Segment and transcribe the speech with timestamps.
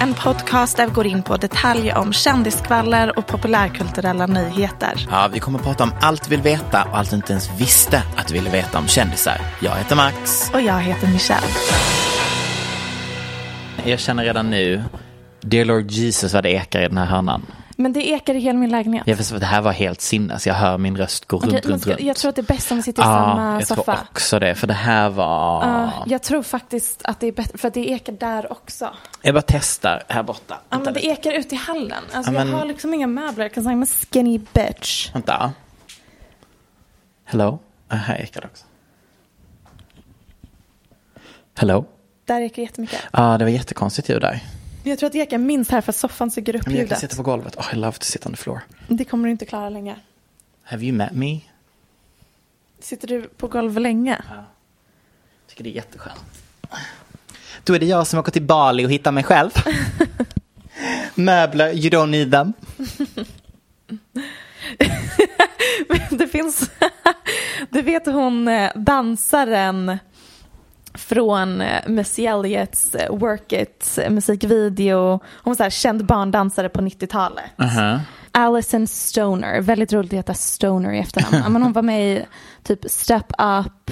[0.00, 5.06] en podcast där vi går in på detaljer om kändiskvaller och populärkulturella nyheter.
[5.10, 7.60] Ja, vi kommer att prata om allt du vill veta och allt du inte ens
[7.60, 9.40] visste att du ville veta om kändisar.
[9.60, 10.50] Jag heter Max.
[10.54, 11.46] Och jag heter Michelle.
[13.84, 14.82] Jag känner redan nu,
[15.40, 17.46] dear Lord Jesus vad det ekar i den här hörnan.
[17.80, 19.02] Men det ekar i hela min lägenhet.
[19.06, 21.86] Jag förstår, det här var helt sinnes, jag hör min röst gå Okej, runt, runt,
[21.86, 22.00] runt.
[22.00, 23.82] jag tror att det är bäst om vi sitter i Ja, samma jag soffa.
[23.82, 25.64] tror också det, för det här var...
[25.66, 28.90] Ja, jag tror faktiskt att det är bättre, för det ekar där också.
[29.22, 30.60] Jag bara testar här borta.
[30.70, 32.04] Ja, men det ekar ute i hallen.
[32.12, 35.14] Alltså, Ja, men- Jag har liksom inga möbler, 'cause I'm a skinny bitch.
[35.14, 35.52] Vänta.
[37.24, 37.58] Hello?
[37.88, 38.64] Ah, här ekar det också.
[41.58, 41.84] Hello?
[42.24, 43.00] Där ekar jättemycket.
[43.12, 44.40] Ja, det var jättekonstigt ljud där.
[44.90, 46.98] Jag tror att det ekar minst här för att soffan suger upp Men jag kan
[46.98, 47.56] sitta på golvet.
[47.56, 48.60] Oh, I love to sit on the floor.
[48.88, 49.96] Det kommer du inte klara länge.
[50.62, 51.40] Have you met me?
[52.80, 54.22] Sitter du på golvet länge?
[55.48, 56.20] tycker det är jätteskönt.
[57.64, 59.50] Då är det jag som åker till Bali och hittar mig själv.
[61.14, 62.52] Möbler, you don't need them.
[66.18, 66.70] det finns,
[67.70, 69.98] du vet hon eh, dansaren
[71.00, 75.10] från eh, Missy Elliots eh, Work It musikvideo.
[75.12, 77.44] Hon var så här känd barndansare på 90-talet.
[78.32, 81.52] Alison Stoner, väldigt roligt att heta Stoner i efternamn.
[81.52, 82.24] Men hon var med i
[82.62, 83.90] typ Step Up,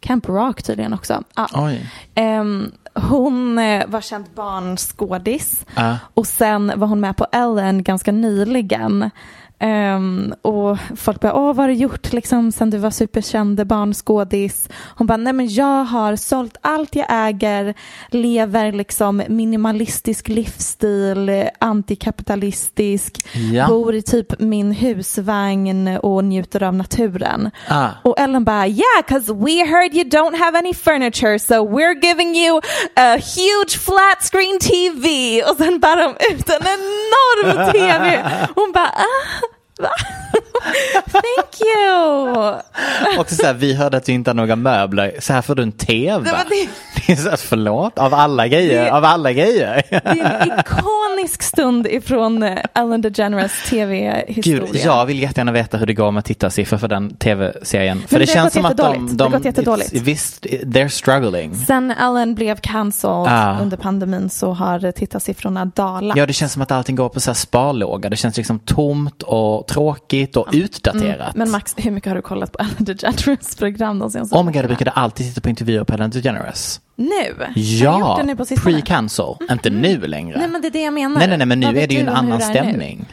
[0.00, 1.22] Camp Rock tydligen också.
[1.54, 1.90] Oj.
[2.14, 5.98] Ehm, hon eh, var känd barnskådis Ja.
[6.14, 9.10] och sen var hon med på Ellen ganska nyligen.
[9.58, 14.68] Ehm, och folk bara, åh vad har du gjort liksom sen du var superkänd barnskådis?
[14.96, 17.74] Hon bara, nej men jag har sålt allt jag äger,
[18.10, 23.66] lever liksom minimalistisk livsstil, antikapitalistisk, Ja.
[23.68, 27.50] bor i typ min husvagn och njuter av naturen.
[27.68, 27.88] Ah.
[28.04, 32.36] Och Ellen bara, yeah, cause we heard you don't have any furniture so we're giving
[32.36, 32.60] you
[32.96, 35.42] a huge flat screen TV.
[35.42, 38.22] Och sen bär de ut en enorm TV.
[38.54, 39.46] Hon bara, ah,
[39.78, 39.88] va?
[41.12, 43.20] Thank you.
[43.20, 45.16] Och så här, vi hörde att du inte har några möbler.
[45.20, 46.24] Så här får du en tv.
[46.24, 48.84] Det var det- Det är så här, förlåt, av alla grejer.
[48.84, 49.82] Det- Av alla grejer.
[49.90, 54.66] Det är en ikonisk stund ifrån eh, Ellen DeGeneres tv-historia.
[54.72, 58.02] Gud, jag vill jättegärna veta hur det går med tittarsiffror för den tv-serien.
[58.08, 58.82] För det det, känns som att de...
[58.92, 59.18] jättedåligt.
[59.18, 61.54] Det har de gått Visst, they're struggling.
[61.54, 63.58] Sen Ellen blev cancelled Ah.
[63.60, 66.16] under pandemin så har tittarsiffrorna dalat.
[66.16, 68.10] Ja, det känns som att allting går på så här sparlåga.
[68.10, 71.36] Det känns liksom tomt och tråkigt och utdaterat.
[71.36, 74.52] Men Max, hur mycket har du kollat på Ellen DeGeneres program de senaste Oh my
[74.52, 76.80] god, jag brukade alltid titta på intervjuer på Ellen DeGeneres.
[76.96, 77.46] Nu?
[77.54, 78.20] Ja,
[78.56, 79.36] pre-cancel.
[79.50, 80.38] Inte nu längre.
[80.38, 81.18] Nej men det är det jag menar.
[81.18, 83.06] nej, nej, nej, men nu Vad är det ju en annan stämning.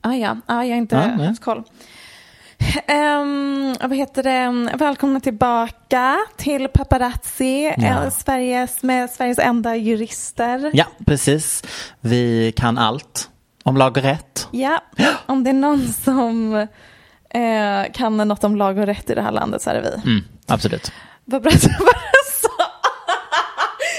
[0.00, 1.26] Ah, ja, ah, jag har inte nej.
[1.26, 1.62] haft koll.
[2.86, 4.76] Ehm, vad heter det?
[4.76, 8.04] Välkomna tillbaka till Paparazzi, Ja.
[8.04, 10.70] eh, Sveriges, med Sveriges enda jurister.
[10.74, 11.62] Ja, precis.
[12.00, 13.28] Vi kan allt
[13.62, 14.48] om lag och rätt.
[14.50, 14.82] Ja,
[15.26, 16.54] om det är någon som
[17.30, 20.10] eh, kan något om lag och rätt i det här landet så är det vi.
[20.10, 20.92] Mm, absolut.
[21.24, 22.48] Vad bra att du bara sa.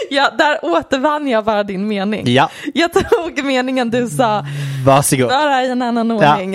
[0.10, 2.24] Ja, där återvann jag bara din mening.
[2.28, 2.50] Ja.
[2.74, 4.46] Jag tog meningen du sa,
[4.86, 5.30] Varsågod.
[5.30, 6.34] bara i en annan Ja.
[6.34, 6.54] ordning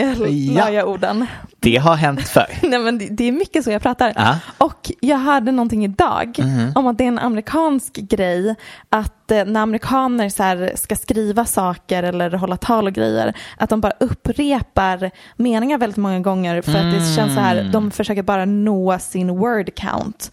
[0.54, 0.64] Ja.
[0.64, 1.26] la jag orden.
[1.62, 2.46] Det har hänt förr.
[2.62, 4.12] Nej men det, det är mycket så jag pratar.
[4.16, 4.36] Ja.
[4.58, 6.36] Och jag hörde någonting idag
[6.74, 8.54] om att det är en amerikansk grej
[8.90, 13.80] att eh, när amerikaner så ska skriva saker eller hålla tal och grejer att de
[13.80, 18.44] bara upprepar meningar väldigt många gånger för att det känns så här, de försöker bara
[18.44, 20.30] nå sin word count.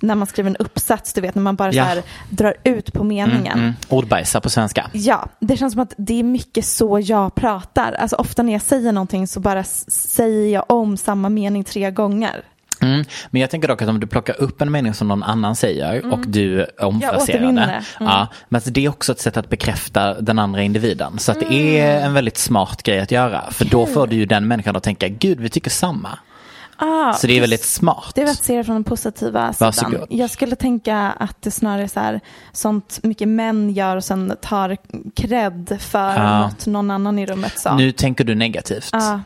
[0.00, 1.82] När man skriver en uppsats, du vet, när man bara Ja.
[1.84, 3.58] så här drar ut på meningen.
[3.58, 3.72] Mm.
[3.88, 4.90] Ordbajsar på svenska.
[4.92, 7.92] Ja, det känns som att det är mycket så jag pratar.
[7.92, 12.44] Alltså ofta när jag säger någonting så bara säger jag om samma mening tre gånger.
[12.82, 13.04] Mm.
[13.30, 16.12] Men jag tänker dock att om du plockar upp en mening som någon annan säger
[16.12, 17.52] och du omfraserar det.
[17.52, 17.62] det.
[17.62, 17.82] Mm.
[17.98, 21.18] Ja, men alltså det är också ett sätt att bekräfta den andra individen.
[21.18, 22.04] Så det är Mm.
[22.06, 23.44] en väldigt smart grej att göra.
[23.50, 26.18] För då får du ju den människan att tänka, gud vi tycker samma.
[26.78, 28.12] Ah, Så det är väldigt smart.
[28.14, 29.66] Det är att se det från den positiva sidan.
[29.76, 30.06] Varsågod.
[30.10, 32.20] Jag skulle tänka att det snarare är så här,
[32.52, 34.76] sånt mycket män gör och sen tar
[35.16, 36.40] cred för Ja.
[36.40, 37.76] något någon annan i rummet sa.
[37.76, 38.88] Nu tänker du negativt.
[38.92, 39.20] Ja.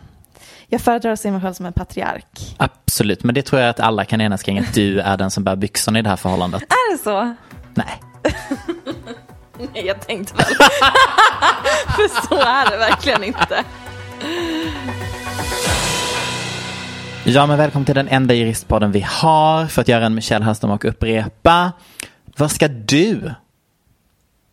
[0.68, 2.54] jag föredrar att se mig själv som en patriark.
[2.56, 5.44] Absolut, men det tror jag att alla kan enas kring att du är den som
[5.44, 6.62] bär byxorna i det här förhållandet.
[6.62, 7.34] Är det så?
[7.74, 8.00] Nej.
[9.74, 10.44] Nej, jag tänkte väl.
[11.96, 13.64] För så är det verkligen inte.
[17.32, 20.70] Ja, men välkommen till den enda juristpodden vi har för att göra en Michelle Hallström
[20.70, 21.72] och upprepa.
[22.36, 23.30] Vad ska du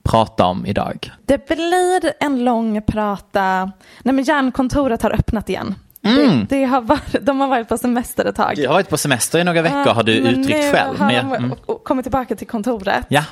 [0.03, 1.11] prata om idag?
[1.25, 3.71] Det blir en lång prata.
[4.03, 5.75] Nej men järnkontoret har öppnat igen.
[6.03, 6.39] Mm.
[6.49, 8.53] Det, det har varit, de har varit på semester ett tag.
[8.55, 10.99] Jag har varit på semester i några veckor har du uttryckt själv.
[10.99, 11.57] har Men jag, de mm.
[11.83, 13.05] kommit tillbaka till kontoret.
[13.09, 13.23] Ja,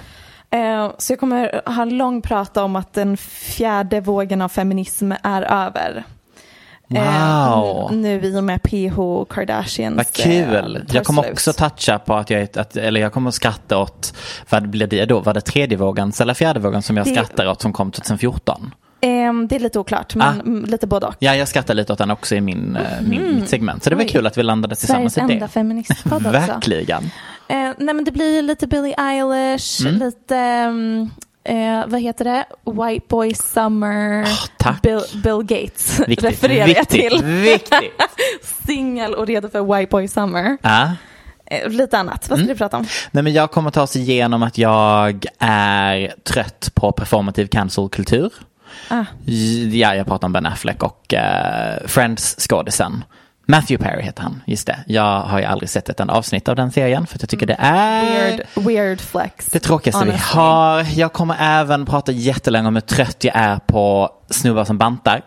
[0.49, 5.11] Eh, Så jag kommer ha en lång prata om att den fjärde vågen av feminism
[5.23, 6.03] är över.
[6.89, 7.89] Eh, wow.
[7.91, 8.97] n- Nu i och med PH
[9.29, 10.75] Kardashians Vad kul.
[10.75, 14.13] eh, Jag kommer också toucha på att jag, att, eller jag kommer att skratta åt,
[14.49, 15.19] vad blir det då?
[15.19, 18.71] Var det tredje vågens eller fjärde vågen som jag Det- skrattar åt som kom 2014?
[19.01, 20.31] Ehm, det är lite oklart, men Ah.
[20.41, 21.15] mm, lite både och.
[21.19, 23.83] Ja, jag skrattar lite åt den också i min, eh, min, mitt segment.
[23.83, 24.09] Så det var Oj.
[24.09, 25.51] kul att vi landade tillsammans Sveriges i enda det.
[25.51, 26.29] feministpodd också.
[26.31, 27.03] Verkligen.
[27.47, 29.99] Eh, nej men det blir lite Billie Eilish, Mm.
[29.99, 31.09] lite, mm,
[31.45, 34.81] eh, vad heter det, White Boy Summer, Ah, tack.
[34.81, 36.23] Bill, Bill Gates Viktigt.
[36.31, 37.23] refererar jag till.
[37.23, 38.01] Viktigt.
[38.67, 40.57] Singel och redo för White Boy Summer.
[40.61, 40.91] Ja.
[41.45, 42.47] Eh, lite annat, vad ska Mm.
[42.47, 42.85] du prata om?
[43.11, 48.33] Nej, men jag kommer ta oss igenom att jag är trött på performativ cancel-kultur.
[48.89, 49.05] Ah.
[49.71, 53.03] Ja, jag pratar om Ben Affleck och uh, Friends-skådisen.
[53.45, 54.79] Matthew Perry heter han, just det.
[54.87, 57.45] Jag har ju aldrig sett ett enda avsnitt av den serien för att jag tycker
[57.45, 59.45] det är Weird, weird flex.
[59.45, 60.39] det tråkigaste vi honestly.
[60.39, 60.87] har.
[60.95, 65.21] Jag kommer även prata jättelänge om hur trött jag är på snubbar som bantar.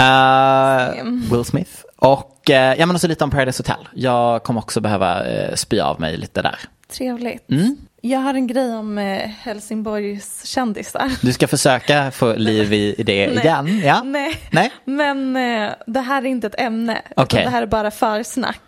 [0.00, 1.70] Uh, Will Smith.
[1.96, 3.88] Och uh, ja, men också lite om Paradise Hotel.
[3.94, 6.58] Jag kommer också behöva uh, spy av mig lite där.
[6.92, 7.50] Trevligt.
[7.50, 7.76] Mm.
[8.00, 11.12] Jag har en grej om eh, Helsingborgs kändisar.
[11.22, 13.38] Du ska försöka få liv i, det Nej.
[13.44, 13.80] igen.
[13.84, 14.02] Ja?
[14.04, 14.36] Nej.
[14.50, 14.72] Nej?
[14.84, 18.60] Men eh, det här är inte ett ämne, utan det här är bara försnack.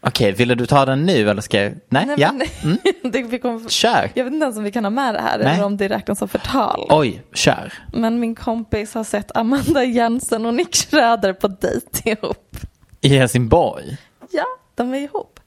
[0.00, 1.72] Okej, ville du ta den nu eller ska jag?
[1.88, 2.32] Nej, Nej, ja.
[2.32, 2.78] men- Mm.
[3.30, 4.10] det, kommer, Kör.
[4.14, 5.54] jag vet inte ens om vi kan ha med det här Nej.
[5.54, 6.86] eller om det räknas som förtal.
[6.90, 7.72] Oj, kör.
[7.92, 12.56] Men min kompis har sett Amanda Jensen och Nick Schröder på dejt ihop.
[13.00, 13.96] I Helsingborg?
[14.30, 15.40] Ja, de är ihop.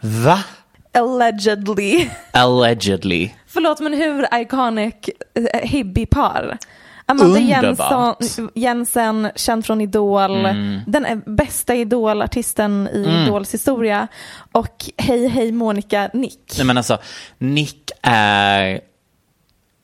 [0.00, 0.44] Va?
[0.92, 2.10] Allegedly.
[2.32, 3.30] Allegedly.
[3.46, 4.94] Förlåt men hur iconic
[5.34, 6.58] eh, hippie-par.
[7.06, 8.16] Amanda Underbart.
[8.20, 10.80] Jensen, Jensen, känd från Idol, Mm.
[10.86, 14.08] den är bästa Idol-artisten i Idols historia.
[14.52, 16.52] Och Hej Hej Monica Nick.
[16.56, 16.98] Nej men alltså,
[17.38, 18.80] Nick är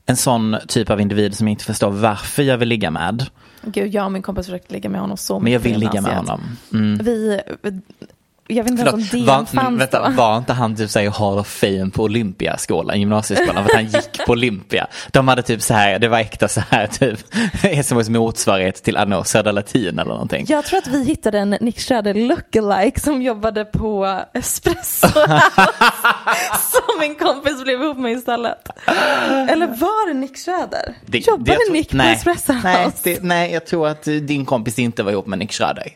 [0.06, 3.26] en sån typ av individ som jag inte förstår varför jag vill ligga med.
[3.62, 6.00] Gud, jag och min kompis försökte ligga med honom så Men jag mycket vill ligga
[6.00, 6.40] med honom.
[6.72, 6.98] Mm.
[7.04, 7.40] Vi,
[8.48, 10.14] jag vet inte ens om Förlåt, DN var, fanns vänta, då.
[10.16, 14.26] var inte han typ såhär Hall of Fame på Olympiaskolan, gymnasieskolan, för att han gick
[14.26, 14.86] på Olympia?
[15.12, 17.18] De hade typ så här, det var äkta så här typ,
[17.84, 20.46] SMHs motsvarighet till Anno Södra Latin eller någonting.
[20.48, 25.08] Jag tror att vi hittade en Nick Schröder lookalike som jobbade på Espresso
[26.70, 28.68] som min kompis blev ihop med istället.
[29.50, 30.94] Eller var det Nick Schröder?
[31.06, 32.68] Det- Jobbade jag tror- Nick på nej, Espresso House?
[32.68, 35.86] nej, det, nej, jag tror att din kompis inte var ihop med Nick Schröder.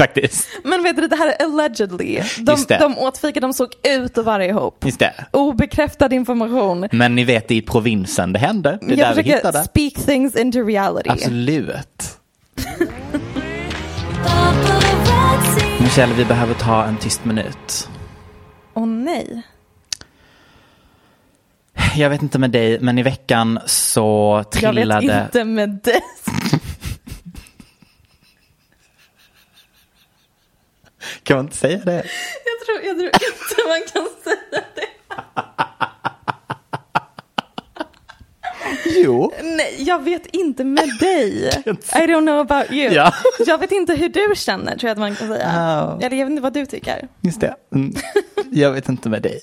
[0.00, 0.48] Faktiskt.
[0.64, 2.20] Men vet du, det här är allegedly.
[2.38, 2.78] De, Just det.
[2.78, 4.84] de åt fika, de såg ut att vara ihop.
[4.84, 5.14] Just det.
[5.30, 6.88] Obekräftad information.
[6.92, 8.78] Men ni vet, det är i provinsen det hände.
[8.80, 9.64] Det är Jag där vi försöker hittade.
[9.64, 11.10] speak things into reality.
[11.10, 12.18] Absolut.
[15.80, 17.88] Michelle, vi behöver ta en tyst minut.
[18.74, 19.42] Åh nej.
[21.96, 25.06] Jag vet inte med dig, men i veckan så Jag trillade...
[25.06, 26.00] vet inte med dig.
[31.22, 32.04] Kan man inte säga det?
[32.44, 34.86] Jag tror, jag tror inte man kan säga det.
[39.04, 39.32] Jo.
[39.42, 41.48] Nej, jag vet inte med dig.
[41.66, 42.94] I don't know about you.
[42.94, 43.14] Ja.
[43.46, 45.52] Jag vet inte hur du känner, tror jag att man kan säga.
[45.54, 45.98] Ja.
[46.02, 47.08] Eller jag vet inte vad du tycker.
[47.20, 47.54] Just det.
[47.74, 47.94] Mm.
[48.50, 49.40] Jag vet inte med dig.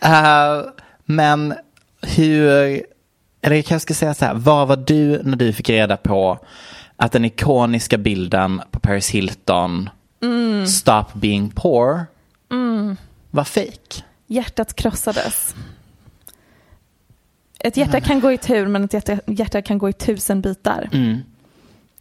[0.00, 0.62] Eh,
[1.04, 1.54] men
[2.02, 2.46] hur,
[3.42, 6.38] eller jag kanske ska säga så här, vad var du när du fick reda på
[6.96, 9.90] att den ikoniska bilden på Paris Hilton,
[10.66, 12.06] Stop being poor,
[13.30, 14.02] var fake?
[14.26, 15.54] Hjärtat krossades.
[17.58, 20.88] Ett hjärta kan gå i tur, men ett hjärta, hjärta kan gå i tusen bitar.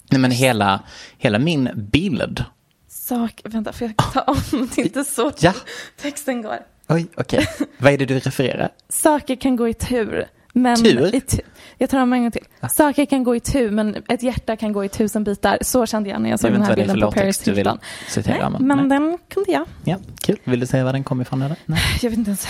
[0.10, 0.84] Nej men hela,
[1.18, 2.46] hela min bild.
[2.88, 4.38] Sak, vänta, får jag ta om?
[4.76, 5.54] Det är inte så Ja.
[6.02, 6.60] texten går.
[6.90, 7.48] Oj, okej.
[7.78, 8.70] Vad är det du refererar?
[8.90, 10.28] Saker kan gå i tur.
[10.54, 11.16] Men Tur?
[11.16, 11.42] I tu-
[11.78, 12.46] jag tar om en gång till.
[12.70, 15.58] Saker kan gå i tur, men ett hjärta kan gå i tusen bitar.
[15.62, 17.80] Så kände jag när jag Jag såg vet den här bilden på Paris Hilton.
[18.08, 18.50] citera.
[18.50, 19.00] Nej, men, men nej.
[19.00, 19.66] den kunde jag.
[19.84, 20.38] Ja, kul.
[20.44, 21.58] Vill du säga var den kom ifrån eller?
[21.66, 21.80] Nej.
[22.02, 22.48] Jag vet inte ens.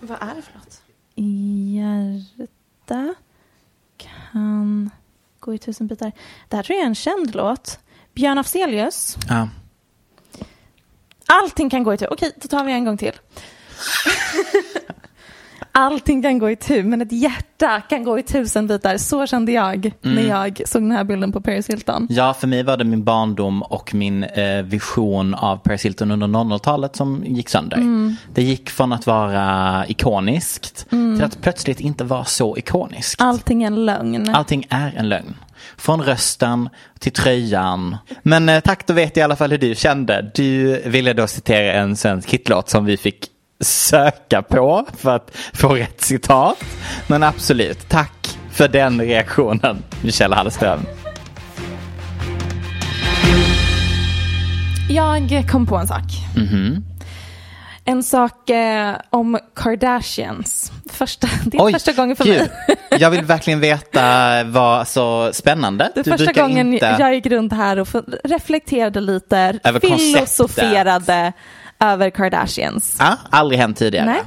[0.00, 0.82] Vad är det för något?
[2.38, 3.14] Hjärta
[3.96, 4.90] kan
[5.40, 6.12] gå i tusen bitar.
[6.48, 7.78] Det här tror jag är en känd låt.
[8.14, 9.16] Björn Afzelius.
[9.28, 9.48] Ja.
[11.26, 12.12] Allting kan gå i tur.
[12.12, 13.12] Okej, då tar vi en gång till.
[15.74, 18.96] Allting kan gå i tur, men ett hjärta kan gå i tusen bitar.
[18.96, 22.06] Så kände jag när jag såg den här bilden på Paris Hilton.
[22.10, 26.26] Ja, för mig var det min barndom och min eh, vision av Paris Hilton under
[26.26, 27.78] 00-talet som gick sönder.
[28.34, 33.20] Det gick från att vara ikoniskt till att plötsligt inte vara så ikoniskt.
[33.20, 34.34] Allting är en lögn.
[34.34, 35.34] Allting är en lögn.
[35.76, 37.96] Från rösten till tröjan.
[38.22, 40.30] Men eh, tack, då vet jag i alla fall hur du kände.
[40.34, 43.31] Du ville då citera en svensk hitlåt som vi fick
[43.62, 46.64] söka på för att få rätt citat.
[47.06, 50.80] Men absolut, tack för den reaktionen, Michelle Hallström.
[54.88, 56.02] Jag kom på en sak.
[56.36, 56.84] Mhm.
[57.84, 60.72] En sak eh, om Kardashians.
[60.90, 62.50] Första, det är första gången för mig.
[62.98, 65.92] Jag vill verkligen veta vad så spännande.
[65.94, 66.96] Det är första gången inte...
[67.00, 67.88] jag gick runt här och
[68.24, 71.34] reflekterade lite, Över konceptet.
[71.82, 72.96] Över Kardashians.
[72.98, 74.06] Ja, aldrig hänt tidigare.
[74.06, 74.22] Nej.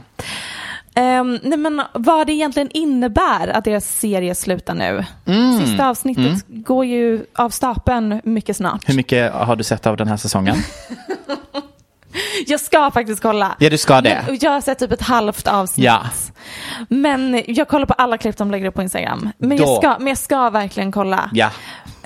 [0.97, 5.05] Ehm, nej men vad det egentligen innebär att deras serie slutar nu.
[5.25, 5.59] Mm.
[5.59, 8.89] Sista avsnittet går ju av stapeln mycket snart.
[8.89, 10.55] Hur mycket har du sett av den här säsongen?
[12.47, 13.55] Jag ska faktiskt kolla.
[13.59, 14.23] Ja, du ska det.
[14.27, 15.85] Men jag har sett typ ett halvt avsnitt.
[15.85, 16.01] Ja.
[16.89, 19.29] Men jag kollar på alla klipp de lägger upp på Instagram.
[19.37, 21.29] Men, jag ska, men jag ska verkligen kolla.
[21.33, 21.51] Ja,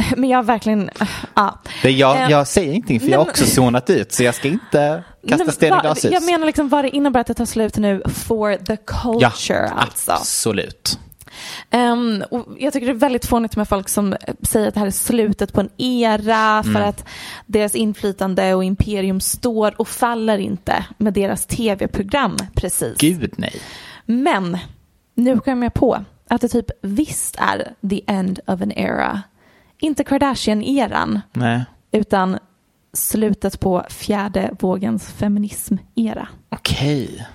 [0.18, 0.90] Men jag har verkligen,
[1.34, 1.60] ja.
[1.84, 4.48] det jag, Eh, jag säger ingenting för jag har också zonat ut så jag ska
[4.48, 6.12] inte kasta sten i glashus.
[6.12, 10.12] Jag menar liksom vad det innebär att det tar slut nu for the culture alltså.
[10.12, 11.00] absolut.
[12.30, 14.92] Och jag tycker det är väldigt fånigt med folk som säger att det här är
[14.92, 16.90] slutet på en era för Mm.
[16.90, 17.06] att
[17.46, 22.98] deras inflytande och imperium står och faller inte med deras tv-program precis.
[22.98, 23.62] Gud nej.
[24.06, 24.58] Men
[25.16, 29.22] nu kom jag på att det typ visst är the end of an era.
[29.80, 31.22] Inte Kardashian-eran
[31.92, 32.40] utan
[32.94, 36.28] slutet på fjärde vågens feminism-era.
[36.50, 37.28] Okej.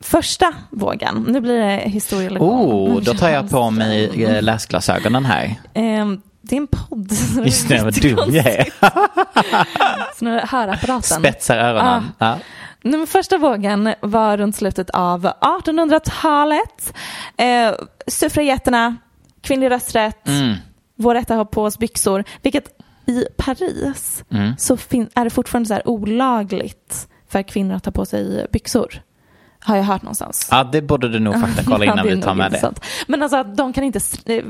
[0.00, 2.50] Första vågen, nu blir det historielektion.
[2.50, 5.54] Oh, då tar jag på mig eh, läsglasögonen här.
[5.74, 7.12] Ehm, det är en podd.
[7.12, 8.68] så Just det, vad dum jag är.
[10.18, 11.18] Så nu är det hörapparaten.
[11.18, 12.04] Spetsar öronen.
[12.18, 16.94] Nej, men första vågen var runt slutet av 1800-talet.
[17.36, 17.72] Eh,
[18.06, 18.96] suffragetterna,
[19.42, 20.54] kvinnlig rösträtt, Mm.
[20.98, 22.24] Vår rätt att ha på oss byxor.
[22.42, 22.68] Vilket
[23.06, 24.52] i Paris Mm.
[24.58, 24.74] så
[25.14, 29.02] är det fortfarande så här olagligt för kvinnor att ta på sig byxor.
[29.60, 30.48] Har jag hört någonstans.
[30.50, 32.46] ja, det borde du nog faktakolla Ja, innan det är vi tar med det.
[32.56, 32.84] intressant.
[33.06, 34.44] Men alltså de kan inte eh,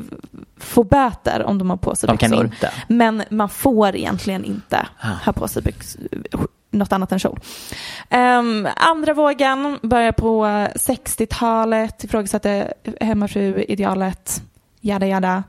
[0.59, 2.45] få böter om de har på sig De kan byxor.
[2.47, 2.71] inte.
[2.89, 5.07] Men man får egentligen inte Ah.
[5.25, 6.01] ha på sig byxor,
[6.71, 7.41] något annat än kjol.
[8.11, 10.45] Ehm, andra vågen börjar på
[10.77, 14.43] 60-talet, ifrågasatte hemmafru-idealet,
[14.81, 15.43] jada jada,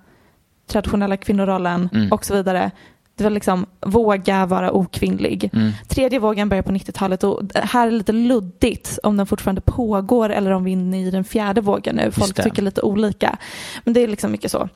[0.69, 2.11] traditionella kvinnorollen Mm.
[2.11, 2.71] och så vidare.
[3.15, 5.49] Det var liksom våga vara okvinnlig.
[5.53, 5.71] Mm.
[5.87, 10.29] Tredje vågen börjar på 90-talet och det här är lite luddigt om den fortfarande pågår
[10.29, 12.11] eller om vi är inne i den fjärde vågen nu.
[12.11, 12.43] Folk det.
[12.43, 13.37] tycker lite olika.
[13.83, 14.69] Men det är liksom mycket så.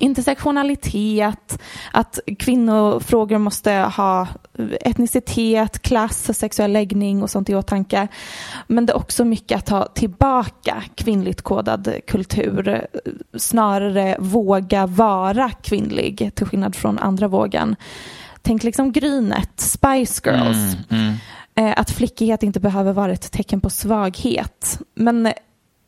[0.00, 4.28] Intersektionalitet, att kvinnofrågor måste ha
[4.80, 8.08] etnicitet, klass, sexuell läggning och sånt i åtanke.
[8.66, 12.86] Men det är också mycket att ta tillbaka kvinnligt kodad kultur.
[13.36, 17.76] Snarare våga vara kvinnlig till skillnad från andra vågen.
[18.42, 20.76] Tänk liksom Grynet, Spice Girls.
[20.90, 21.14] Mm.
[21.54, 24.78] Eh, att flickighet inte behöver vara ett tecken på svaghet.
[24.94, 25.32] Men eh,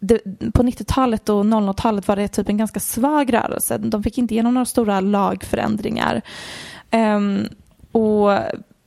[0.06, 0.18] det,
[0.54, 3.78] på 90-talet och 00-talet var det typ en ganska svag rörelse.
[3.78, 6.22] De fick inte igenom några stora lagförändringar.
[6.90, 7.48] Ehm,
[7.92, 8.38] och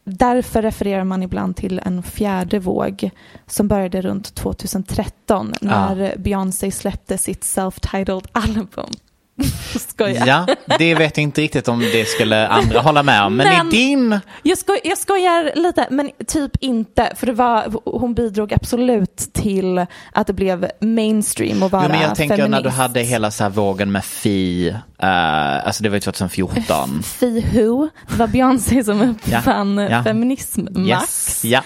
[0.03, 3.09] därför refererar man ibland till en fjärde våg
[3.47, 8.89] som började runt 2013 när Beyoncé släppte sitt self-titled album.
[9.87, 10.27] Skojar.
[10.27, 10.47] Ja,
[10.79, 13.35] det vet jag inte riktigt om det skulle andra hålla med om.
[13.35, 14.19] Men, Men- i din...
[14.43, 17.13] Jag, skoj, jag skojar lite, men typ inte.
[17.15, 22.01] För det var, hon bidrog absolut till att det blev mainstream och vara Jo, men
[22.01, 22.51] jag tänker feminist.
[22.63, 24.67] när du hade hela så här vågen med Fi,
[24.99, 27.03] eh, alltså det var ju 2014.
[27.19, 30.03] Fi Who, det var Beyoncé som uppfann Ja, ja.
[30.03, 30.87] feminism, Max.
[30.89, 31.61] Yes, ja.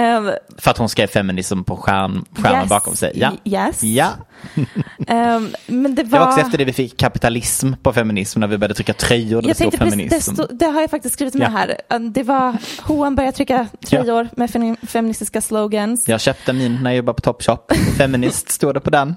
[0.00, 0.22] Eh,
[0.58, 2.68] För att hon skrev feminism på skärm, skärmen Yes.
[2.68, 3.12] bakom sig.
[3.14, 3.30] Ja.
[3.44, 3.82] Yes.
[3.82, 4.08] ja.
[5.08, 6.18] eh, men det Det var...
[6.18, 9.42] var också efter det vi fick kapitalism på feminism när vi började trycka tröjor där
[9.42, 10.34] det Jag stod tänkte precis, det, feminism.
[10.34, 11.50] stod, det har jag faktiskt skrivit med Ja.
[11.50, 11.76] här.
[11.90, 16.08] Eh, Det var H&M började trycka tröjor med fem- feministiska slogans.
[16.08, 17.72] Jag köpte min när jag jobbade på Topshop.
[17.98, 19.16] Feminist stod det på den.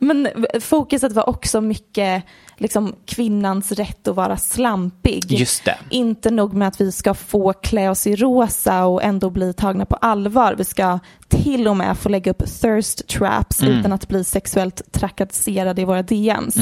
[0.00, 0.28] Men
[0.60, 2.22] fokuset var också mycket
[2.60, 5.32] liksom, kvinnans rätt att vara slampig.
[5.32, 5.76] Just det.
[5.90, 9.86] Inte nog med att vi ska få klä oss i rosa och ändå bli tagna
[9.86, 10.54] på allvar.
[10.58, 10.98] Vi ska
[11.28, 13.78] till och med få lägga upp thirst traps Mm.
[13.78, 16.54] utan att bli sexuellt trakasserade i våra DMs.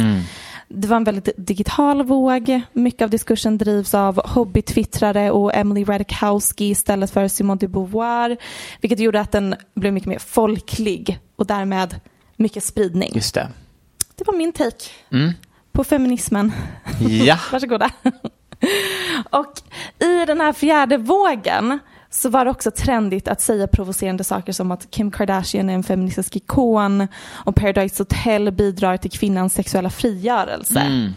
[0.69, 2.61] Det var en väldigt digital våg.
[2.73, 8.37] Mycket av diskursen drivs av hobbytwittrare och Emily Ratajkowski istället för Simone de Beauvoir.
[8.81, 12.01] Vilket gjorde att den blev mycket mer folklig och därmed
[12.37, 13.13] mycket spridning.
[13.15, 13.49] Just det.
[14.17, 15.33] Det var min take Mm.
[15.79, 16.53] På feminismen.
[17.01, 17.39] Ja.
[17.53, 17.91] Varsågoda.
[19.31, 19.53] och
[19.99, 21.79] i den här fjärde vågen
[22.11, 25.83] så var det också trendigt att säga provocerande saker som att Kim Kardashian är en
[25.83, 27.09] feministisk ikon
[27.47, 30.81] och Paradise Hotel bidrar till kvinnans sexuella frigörelse.
[30.81, 31.13] Mm.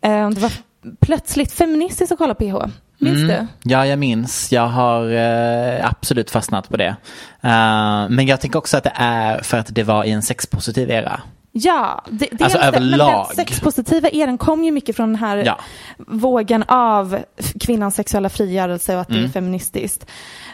[0.00, 0.52] Eh, Det var
[1.00, 2.54] plötsligt feministiskt att kolla PH.
[2.98, 3.28] Minns Mm.
[3.62, 3.70] du?
[3.70, 4.52] Ja, jag minns.
[4.52, 6.96] Jag har eh, absolut fastnat på det.
[7.40, 10.90] Eh, men jag tänker också att det är för att det var i en sexpositiv
[10.90, 11.20] era.
[11.56, 13.26] Ja, det, det Alltså överlag.
[13.28, 15.58] den sexpositiva eran kom ju mycket från den här Ja.
[15.98, 17.18] vågen av
[17.60, 19.24] kvinnans sexuella frigörelse och att det Mm.
[19.24, 20.06] är feministiskt.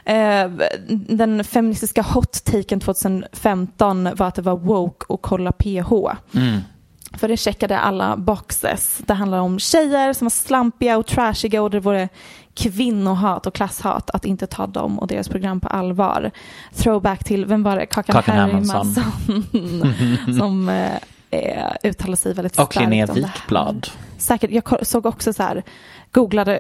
[0.05, 0.51] Eh,
[1.09, 5.93] den feministiska hot-taken 2015 var att det var woke och kolla PH.
[6.35, 6.59] Mm.
[7.19, 8.99] För det checkade alla boxes.
[9.07, 12.09] Det handlar om tjejer som var slampiga och trashiga och det var
[12.55, 16.31] kvinnohat och klasshat att inte ta dem och deras program på allvar.
[16.75, 17.87] Throwback till, vem var det?
[17.87, 18.95] Kakan, Kakan Hermansson.
[20.39, 20.95] Som eh,
[21.31, 23.21] eh, uttalar sig väldigt Och starkt Linnea det här.
[23.23, 23.89] Wikblad.
[24.19, 25.63] Säkert, jag såg också så här,
[26.13, 26.59] googlade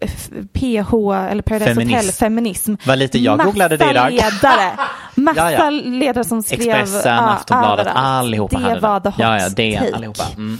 [0.00, 0.08] eh,
[0.52, 0.94] PH
[1.30, 1.96] eller Paradise Feminist.
[1.96, 2.74] Hotel, feminism.
[2.86, 4.12] Vad lite jag googlade det idag.
[4.12, 4.76] Massa ledare,
[5.14, 5.70] massa Ja, ja.
[5.70, 6.60] ledare som skrev.
[6.60, 7.98] Expressen, ja, Aftonbladet, överallt.
[8.06, 9.10] allihopa Det hade var the det.
[9.10, 9.96] hot Ja, ja, DN, take.
[9.96, 10.24] allihopa.
[10.36, 10.58] Mm.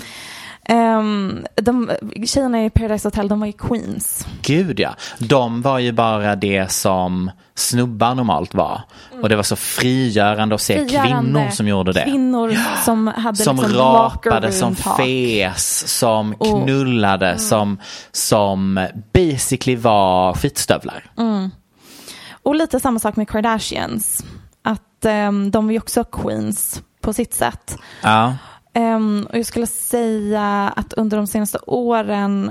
[0.71, 1.91] Ehm, de,
[2.27, 4.27] tjejerna i Paradise Hotel, de var ju queens.
[4.43, 4.95] Gud ja.
[5.19, 8.81] De var ju bara det som snubbar normalt var.
[9.23, 12.03] Och det var så frigörande att se Frigörande kvinnor som gjorde det.
[12.05, 14.97] Kvinnor som hade Som liksom rapade, som talk.
[14.97, 16.63] fes, som Mm.
[16.65, 17.79] knullade, som,
[18.13, 21.11] som basically var skitstövlar.
[22.43, 24.25] Och lite samma sak med Kardashians.
[24.65, 27.77] Att ehm, de var ju också queens på sitt sätt.
[28.03, 28.35] Ja.
[28.73, 32.51] Ehm, och jag skulle säga att under de senaste åren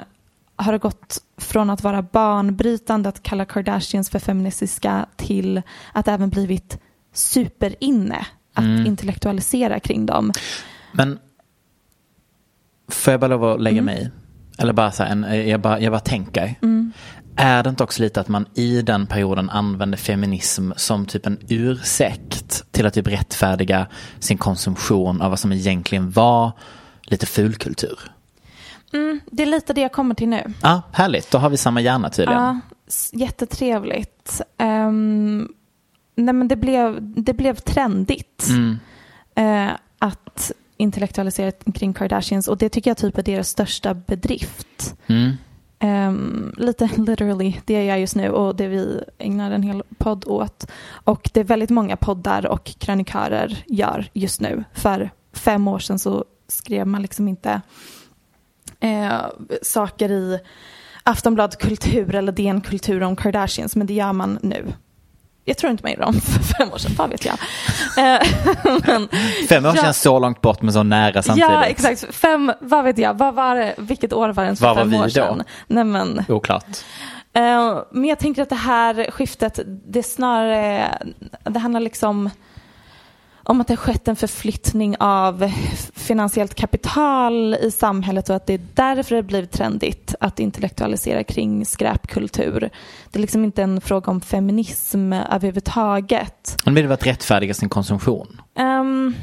[0.55, 5.61] har det gått från att vara banbrytande att kalla Kardashians för feministiska till
[5.93, 6.79] att även blivit
[7.13, 8.85] superinne att Mm.
[8.85, 10.31] intellektualisera kring dem.
[10.91, 11.19] Men
[12.87, 13.85] får jag bara lov att lägga Mm.
[13.85, 14.11] mig?
[14.57, 16.55] Eller bara så här, en, jag, bara, jag bara tänker.
[17.41, 21.37] Är det inte också lite att man i den perioden använde feminism som typ en
[21.49, 23.87] ursäkt till att typ rättfärdiga
[24.19, 26.51] sin konsumtion av vad som egentligen var
[27.03, 27.99] lite fulkultur?
[28.93, 30.53] Mm, det är lite det jag kommer till nu.
[30.61, 31.31] Ja, härligt.
[31.31, 32.41] Då har vi samma hjärna tydligen.
[32.43, 32.59] Ja,
[33.11, 34.41] jättetrevligt.
[34.57, 35.53] Um,
[36.15, 38.79] nej men det blev, det blev trendigt Mm.
[39.35, 44.95] eh, att intellektualisera kring Kardashians och det tycker jag typ är deras största bedrift.
[45.07, 45.31] Mm.
[45.83, 50.25] Um, lite literally det jag gör just nu och det vi ägnar en hel podd
[50.27, 50.71] åt.
[50.91, 54.63] Och det är väldigt många poddar och krönikörer gör just nu.
[54.73, 57.61] För fem år sedan så skrev man liksom inte
[58.79, 59.21] eh,
[59.61, 60.39] saker i
[61.03, 64.73] Aftonbladet Kultur eller DN Kultur om Kardashians, men det gör man nu.
[65.49, 67.33] Jag tror inte man gjorde dem för fem år sedan, vad vet jag.
[67.97, 68.21] Eh,
[68.87, 69.07] men,
[69.49, 69.81] Fem år Ja.
[69.83, 71.49] känns så långt bort men så nära samtidigt.
[71.51, 72.15] Ja, exakt.
[72.15, 74.83] Fem, vad vet jag, vad var det, vilket år var det ens för Vad var
[74.83, 75.09] fem vi år då?
[75.09, 75.43] sedan?
[75.67, 76.65] Nej, men, Oklart.
[77.33, 80.97] Eh, men jag tänker att det här skiftet, det snarare,
[81.43, 82.29] det handlar liksom
[83.49, 85.51] om att det har skett en förflyttning av
[85.93, 91.65] finansiellt kapital i samhället och att det är därför det blivit trendigt att intellektualisera kring
[91.65, 92.69] skräpkultur.
[93.11, 96.57] Det är liksom inte en fråga om feminism överhuvudtaget.
[96.65, 98.41] Men det var att rättfärdiga sin konsumtion.
[98.59, 99.15] Um,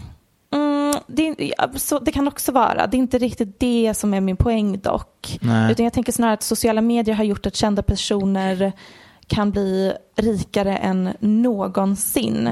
[0.54, 2.86] mm, det, så, det kan också vara.
[2.86, 5.38] Det är inte riktigt det som är min poäng dock.
[5.40, 5.72] Nej.
[5.72, 8.72] Utan jag tänker snarare att sociala medier har gjort att kända personer
[9.26, 12.48] kan bli rikare än någonsin.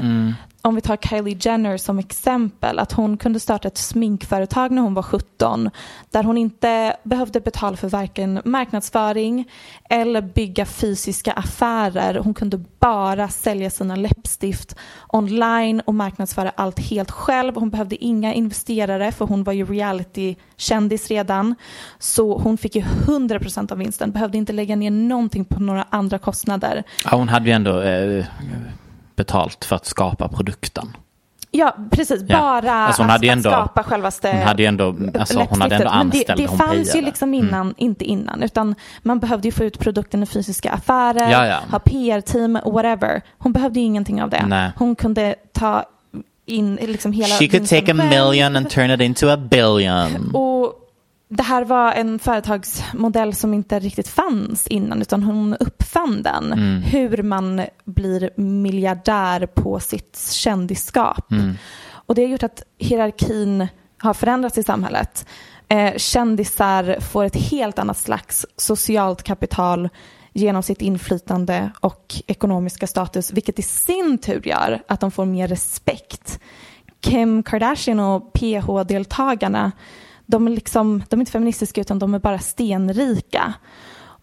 [0.66, 4.94] Om vi tar Kylie Jenner som exempel, att hon kunde starta ett sminkföretag när hon
[4.94, 5.70] var 17
[6.10, 9.50] där hon inte behövde betala för varken marknadsföring
[9.90, 12.14] eller bygga fysiska affärer.
[12.18, 14.76] Hon kunde bara sälja sina läppstift
[15.08, 17.54] online och marknadsföra allt helt själv.
[17.56, 21.54] Hon behövde inga investerare för hon var ju reality-kändis redan.
[21.98, 26.18] Så hon fick ju 100% av vinsten, behövde inte lägga ner någonting på några andra
[26.18, 26.82] kostnader.
[27.04, 28.24] Ja, hon hade ju ändå eh,
[29.16, 30.96] betalt för att skapa produkten.
[31.50, 32.22] Ja, precis.
[32.28, 32.38] Ja.
[32.40, 35.60] Bara Alltså hon hade ju att ändå- skapa självaste hon hade ju ändå- alltså hon
[35.60, 36.28] hade ändå läppstiftet.
[36.28, 37.06] Men det, det fanns ju pejade.
[37.06, 41.46] liksom innan, inte innan, utan man behövde ju få ut produkten i fysiska affärer, Ja,
[41.46, 41.58] ja.
[41.70, 43.22] ha PR-team, whatever.
[43.38, 44.46] Hon behövde ju ingenting av det.
[44.46, 44.70] Nej.
[44.76, 45.84] Hon kunde ta
[46.46, 50.30] in liksom hela She could take a million and turn it into a billion.
[50.34, 50.83] Och
[51.28, 56.52] det här var en företagsmodell som inte riktigt fanns innan utan hon uppfann den.
[56.52, 56.82] Mm.
[56.82, 61.32] Hur man blir miljardär på sitt kändisskap.
[61.32, 61.54] Mm.
[61.90, 65.26] Och det har gjort att hierarkin har förändrats i samhället.
[65.68, 69.88] Eh, kändisar får ett helt annat slags socialt kapital
[70.32, 75.48] genom sitt inflytande och ekonomiska status vilket i sin tur gör att de får mer
[75.48, 76.40] respekt.
[77.00, 79.72] Kim Kardashian och PH-deltagarna
[80.26, 83.54] de är, liksom, de är inte feministiska utan de är bara stenrika.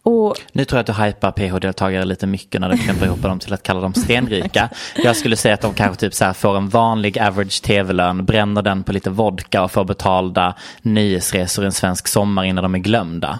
[0.03, 3.39] Och Nu tror jag att du hypar PH-deltagare lite mycket när du klumpar ihop dem
[3.39, 4.69] till att kalla dem stenrika.
[4.95, 8.61] Jag skulle säga att de kanske typ så här får en vanlig average tv-lön, bränner
[8.61, 13.39] den på lite vodka och får betalda nöjesresor en svensk sommar innan de är glömda.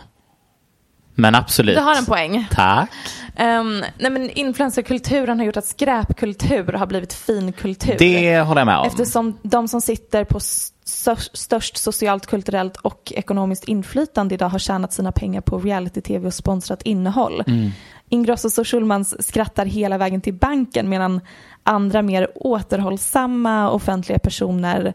[1.15, 1.75] Men absolut.
[1.75, 2.47] du har en poäng.
[2.51, 2.89] Tack.
[3.39, 7.95] Um, nej men influencerkulturen har gjort att skräpkultur har blivit finkultur.
[7.99, 8.87] Det håller jag med om.
[8.87, 10.39] Eftersom de som sitter på
[11.33, 16.81] störst, socialt, kulturellt och ekonomiskt inflytande idag har tjänat sina pengar på reality-tv och sponsrat
[16.81, 17.43] innehåll.
[17.47, 17.69] Mm.
[18.09, 21.21] Ingrossos och Schulmans skrattar hela vägen till banken medan
[21.63, 24.93] andra mer återhållsamma offentliga personer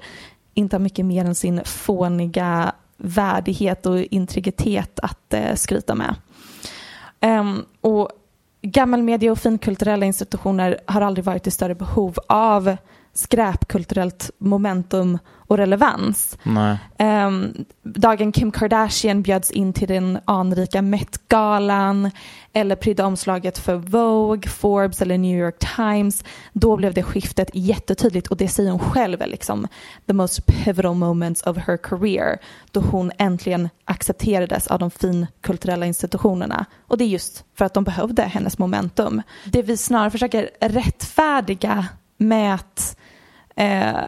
[0.55, 6.15] inte har mycket mer än sin fåniga värdighet och integritet att eh, skryta med.
[7.21, 8.11] Ehm, och
[8.63, 12.77] gammelmedia och finkulturella institutioner har aldrig varit i större behov av
[13.17, 16.39] skräpkulturellt momentum och relevans.
[16.99, 22.11] Um, dagen Kim Kardashian bjöds in till den anrika Met-galan
[22.53, 26.25] eller prydde omslaget för Vogue, Forbes eller New York Times.
[26.53, 29.69] Då blev det skiftet jättetydligt och det säger hon själv är liksom
[30.07, 32.39] the most pivotal moments of her career
[32.71, 36.67] då hon äntligen accepterades av de finkulturella institutionerna.
[36.81, 39.23] Och det är just för att de behövde hennes momentum.
[39.45, 42.97] Det vi snarare försöker rättfärdiga med att
[43.57, 44.01] eh,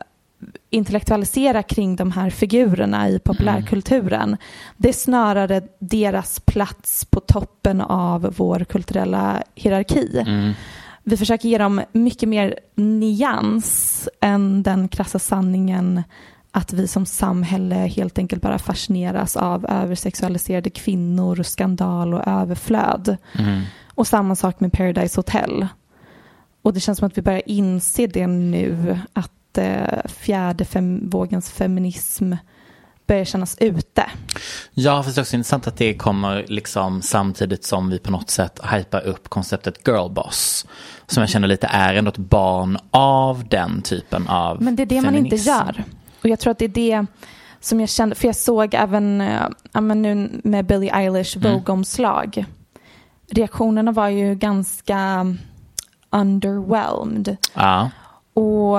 [0.70, 4.36] intellektualisera kring de här figurerna i populärkulturen.
[4.76, 10.24] Det är snarare deras plats på toppen av vår kulturella hierarki.
[11.04, 16.02] Vi försöker ge dem mycket mer nyans än den krassa sanningen
[16.50, 23.16] att vi som samhälle helt enkelt bara fascineras av översexualiserade kvinnor, skandal och överflöd.
[23.94, 25.66] Och samma sak med Paradise Hotel.
[26.68, 31.50] Och det känns som att vi börjar inse det nu att eh, fjärde fem, vågens
[31.50, 32.32] feminism
[33.06, 34.04] börjar kännas ute.
[34.74, 38.30] Ja, fast det är också intressant att det kommer liksom samtidigt som vi på något
[38.30, 40.66] sätt hypar upp konceptet girlboss.
[41.06, 44.86] Som jag känner lite är ändå ett barn av den typen av Men det är
[44.86, 45.48] det man inte feminism.
[45.48, 45.84] gör.
[46.22, 47.06] Och jag tror att det är det
[47.60, 49.16] som jag kände, för jag såg även
[49.72, 52.44] men nu med Billie Eilish Vogue-omslag.
[53.30, 55.26] Reaktionerna var ju ganska
[56.10, 57.36] underwhelmed.
[57.54, 57.90] Ja.
[58.34, 58.78] Och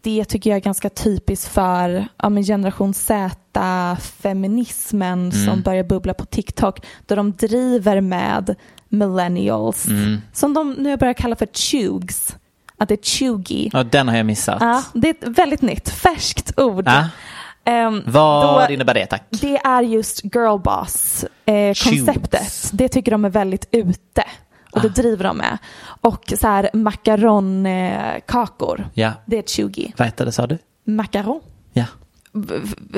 [0.00, 6.24] det tycker jag är ganska typiskt för ja, men generation Z-feminismen som börjar bubbla på
[6.24, 6.86] TikTok.
[7.06, 8.54] Då de driver med
[8.88, 9.86] millennials.
[10.32, 12.36] Som de nu börjar kalla för chugs.
[12.80, 13.70] Att det är chugi.
[13.72, 14.56] ja, den har jag missat.
[14.60, 16.84] Ja, det är ett väldigt nytt, färskt ord.
[16.86, 17.08] Ja.
[17.64, 19.22] Ehm, Vad då- innebär det tack?
[19.30, 22.40] det är just girlboss-konceptet.
[22.40, 22.70] Shoes.
[22.72, 24.24] det tycker de är väldigt ute.
[24.72, 24.82] Och Ah.
[24.82, 25.58] det driver de med.
[26.00, 28.88] Och så här makaronkakor.
[28.94, 29.12] Ja.
[29.26, 29.92] Det är ett 20.
[29.96, 30.58] Vad heter det sa du?
[30.84, 31.40] Macaron.
[31.72, 31.84] Ja.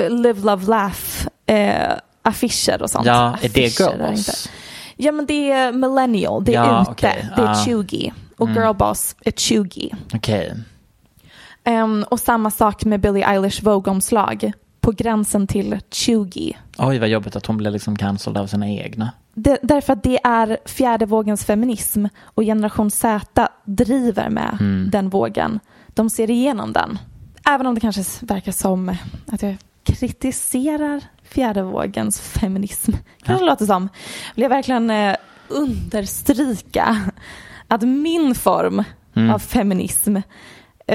[0.09, 1.27] Live, love, laugh.
[1.45, 3.05] Eh, affischer och sånt.
[3.05, 4.49] Ja, är det girlboss?
[4.95, 6.91] Ja men det är millennial, det är Ja, ute.
[6.91, 7.29] okej.
[7.35, 7.65] Det är Ah.
[7.65, 8.13] 20.
[8.37, 9.95] Och girlboss är 20.
[10.13, 10.53] Okej.
[11.63, 14.51] Ehm, och samma sak med Billie Eilish Vogue-omslag.
[14.81, 16.57] På gränsen till 20.
[16.77, 19.11] Oj, vad jobbigt att hon blev liksom cancelled av sina egna.
[19.33, 24.57] Det, därför att det är fjärde vågens feminism och generation Z driver med
[24.91, 25.59] den vågen.
[25.87, 26.99] De ser igenom den.
[27.45, 28.95] Även om det kanske verkar som
[29.27, 32.91] att jag kritiserar fjärde vågens feminism.
[33.23, 33.89] Kanske låter som.
[34.35, 35.15] Vill jag verkligen eh,
[35.47, 37.11] understryka
[37.67, 38.83] att min form
[39.33, 40.17] av feminism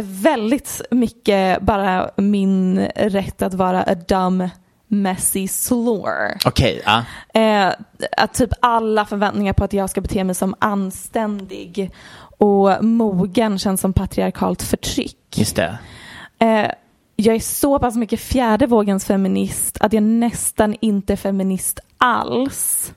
[0.03, 4.49] väldigt mycket bara min rätt att vara a dumb
[4.89, 6.39] messy slore.
[6.47, 7.05] Okej, ja.
[7.41, 7.73] Eh,
[8.17, 11.91] att typ alla förväntningar på att jag ska bete mig som anständig
[12.39, 15.19] och mogen känns som patriarkalt förtryck.
[15.37, 15.79] Just det.
[16.39, 16.71] Eh,
[17.17, 22.93] jag är så pass mycket fjärde vågens feminist att jag nästan inte är feminist alls.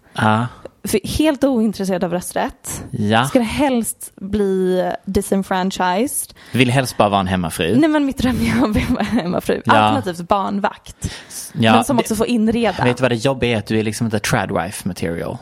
[0.83, 2.83] För helt ointresserad av rösträtt.
[2.91, 3.25] Ja.
[3.25, 6.33] Skulle helst bli disenfranchised.
[6.51, 7.75] Vill helst bara vara en hemmafru.
[7.77, 9.61] Nej men mitt drömjobb är att vara hemmafru.
[9.65, 9.73] Ja.
[9.73, 11.11] Alternativt barnvakt.
[11.53, 12.83] Ja, men som det- också får inreda.
[12.83, 13.57] Vet du vad det jobbiga är?
[13.57, 15.37] Att du är liksom inte tradwife material.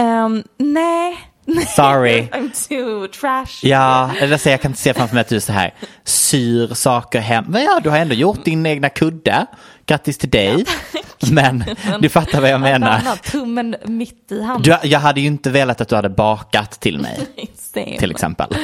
[0.00, 1.18] Ehm, nej.
[1.76, 2.22] Sorry.
[2.22, 3.60] I'm too trash.
[3.68, 6.74] Ja, eller så jag kan inte se framför mig att du är så här syr
[6.74, 7.44] saker hem.
[7.48, 9.46] Men ja, du har ändå gjort din egna kudde.
[9.88, 10.64] Grattis till dig.
[11.30, 11.64] Men
[12.00, 13.16] du fattar vad jag menar.
[13.16, 14.78] Tummen mitt i handen.
[14.82, 17.26] Du, jag hade ju inte velat att du hade bakat till mig,
[17.98, 18.56] till exempel.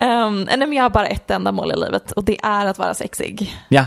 [0.00, 2.78] Um, nej, men jag har bara ett enda mål i livet och det är att
[2.78, 3.56] vara sexig.
[3.68, 3.84] Ja,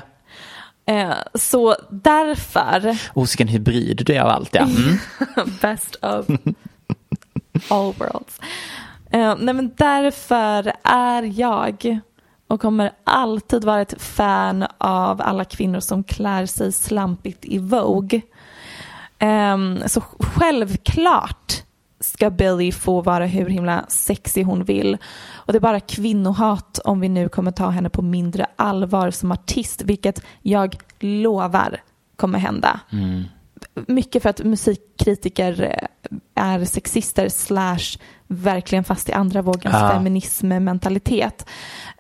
[0.86, 4.56] Eh, så därför, oh, vilken hybrid du är av allt.
[4.56, 4.62] Ja.
[4.62, 4.98] Mm.
[5.62, 6.26] best of
[7.68, 8.40] all worlds.
[9.12, 12.00] Eh, nej men därför är jag
[12.52, 18.22] och kommer alltid vara ett fan av alla kvinnor som klär sig slampigt i Vogue.
[19.20, 21.64] Ehm, så självklart
[22.00, 24.98] ska Billie få vara hur himla sexig hon vill.
[25.34, 29.32] Och det är bara kvinnohat om vi nu kommer ta henne på mindre allvar som
[29.32, 31.82] artist, vilket jag lovar
[32.16, 32.80] kommer hända.
[33.88, 35.88] Mycket för att musikkritiker eh,
[36.36, 39.90] är sexister slash verkligen fast i andra vågens Ja.
[39.90, 41.46] feminism-mentalitet.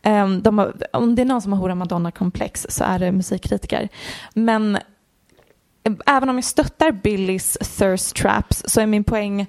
[0.04, 3.90] Ehm, de har, om det är någon som har Hora Madonna-komplex så är det musikkritiker.
[4.34, 9.46] Men eh, även om jag stöttar Billys thirst traps så är min poäng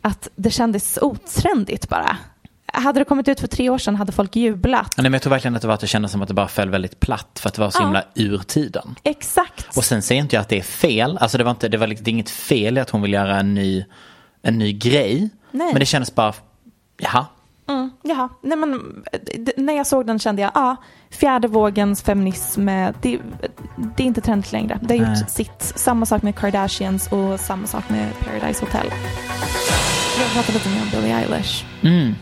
[0.00, 2.16] att det kändes otrendigt bara.
[2.72, 4.94] Hade det kommit ut för tre år sedan hade folk jublat.
[4.96, 6.48] Nej, men jag tror verkligen att det var att det kändes som att det bara
[6.48, 7.84] föll väldigt platt för att det var så Ja.
[7.84, 8.94] himla ur tiden.
[9.02, 9.76] Exakt.
[9.76, 11.86] Och sen säger inte jag att det är fel, alltså det var, inte, det var
[11.86, 13.84] liksom, det är inget fel i att hon vill göra en ny,
[14.42, 15.28] en ny grej.
[15.50, 15.72] Nej.
[15.72, 16.34] Men det kändes bara,
[16.98, 17.26] jaha,
[17.70, 18.74] Mm, jaha, nej men
[19.12, 19.20] eh,
[19.56, 20.76] när jag såg den kände jag, ja,
[21.10, 23.18] fjärde vågens feminism, eh, det,
[23.96, 24.78] det är inte trendigt längre.
[24.82, 25.62] Det har gjort sitt.
[25.76, 28.86] Samma sak med Kardashians och samma sak med Paradise Hotel.
[30.18, 31.64] Jag vill prata lite mer om Billie Eilish.
[31.82, 32.14] Mm.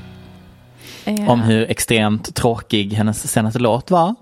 [1.04, 4.14] Eh, om hur extremt tråkig hennes senaste låt var.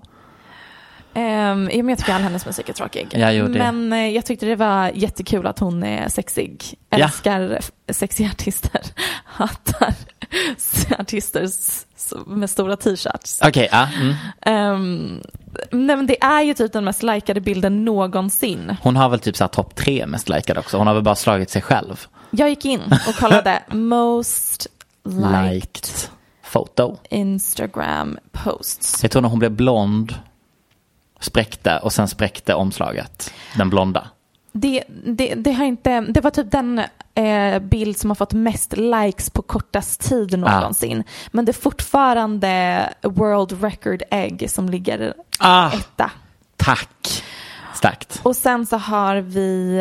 [1.13, 3.07] ja, men jag tycker all hennes musik är tråkig.
[3.11, 6.63] Ja, det- Men eh, jag tyckte det var jättekul att hon är sexig.
[6.89, 6.97] Ja.
[6.97, 8.81] Älskar f- sexiga artister.
[9.25, 9.93] Hatar
[10.99, 11.49] artister
[12.25, 13.39] med stora t-shirts.
[13.43, 13.87] Okej, ja.
[13.95, 14.73] Mm.
[14.73, 15.21] Um,
[15.71, 18.75] nej men det är ju typ den mest likade bilden någonsin.
[18.81, 20.77] Hon har väl typ så här topp tre mest likade också.
[20.77, 22.07] Hon har väl bara slagit sig själv.
[22.31, 24.67] Jag gick in och kollade most
[25.03, 25.87] liked Liked
[26.51, 26.97] photo.
[27.09, 29.03] Instagram posts.
[29.03, 30.15] Jag tror när hon blev blond
[31.19, 33.33] spräckte och sen spräckte omslaget.
[33.57, 34.07] Den blonda.
[34.59, 36.81] Det, det, det, har inte, det var typ den
[37.15, 41.03] eh, bild som har fått mest likes på kortast tid någonsin.
[41.31, 46.11] Men det är fortfarande World Record Egg som ligger Ah, etta.
[46.57, 47.23] tack.
[47.73, 48.19] Starkt.
[48.23, 49.77] Och sen så har vi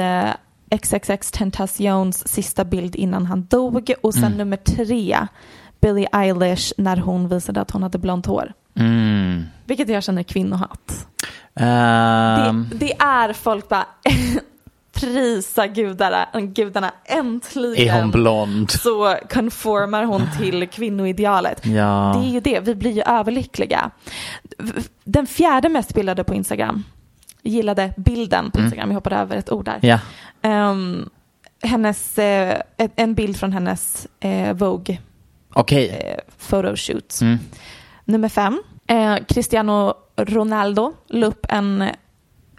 [0.70, 4.38] eh, XXX Tentacions sista bild innan han dog och sen Mm.
[4.38, 5.26] nummer tre
[5.80, 8.52] Billie Eilish när hon visade att hon hade blont hår.
[8.78, 9.44] Mm.
[9.64, 11.06] Vilket jag känner kvinnohat.
[11.54, 13.86] Ehm, Det, det är folk bara
[15.00, 17.88] prisa gudarna, gudarna äntligen.
[17.96, 18.70] är hon blond?
[18.70, 21.66] så konformar hon till kvinnoidealet.
[21.66, 22.12] Ja.
[22.16, 23.90] Det är ju det, vi blir ju överlyckliga.
[25.04, 26.84] Den fjärde mest bildade på Instagram,
[27.42, 29.78] gillade bilden på Instagram, jag hoppade över ett ord där.
[29.82, 29.98] Ja.
[30.42, 31.08] Ehm,
[31.62, 32.56] hennes, eh,
[32.96, 34.98] en- bild från hennes eh, Vogue
[35.54, 35.88] Okej.
[35.88, 37.18] eh, photoshoot.
[37.22, 37.38] Mm.
[38.04, 41.84] Nummer fem, eh, Cristiano Ronaldo la upp en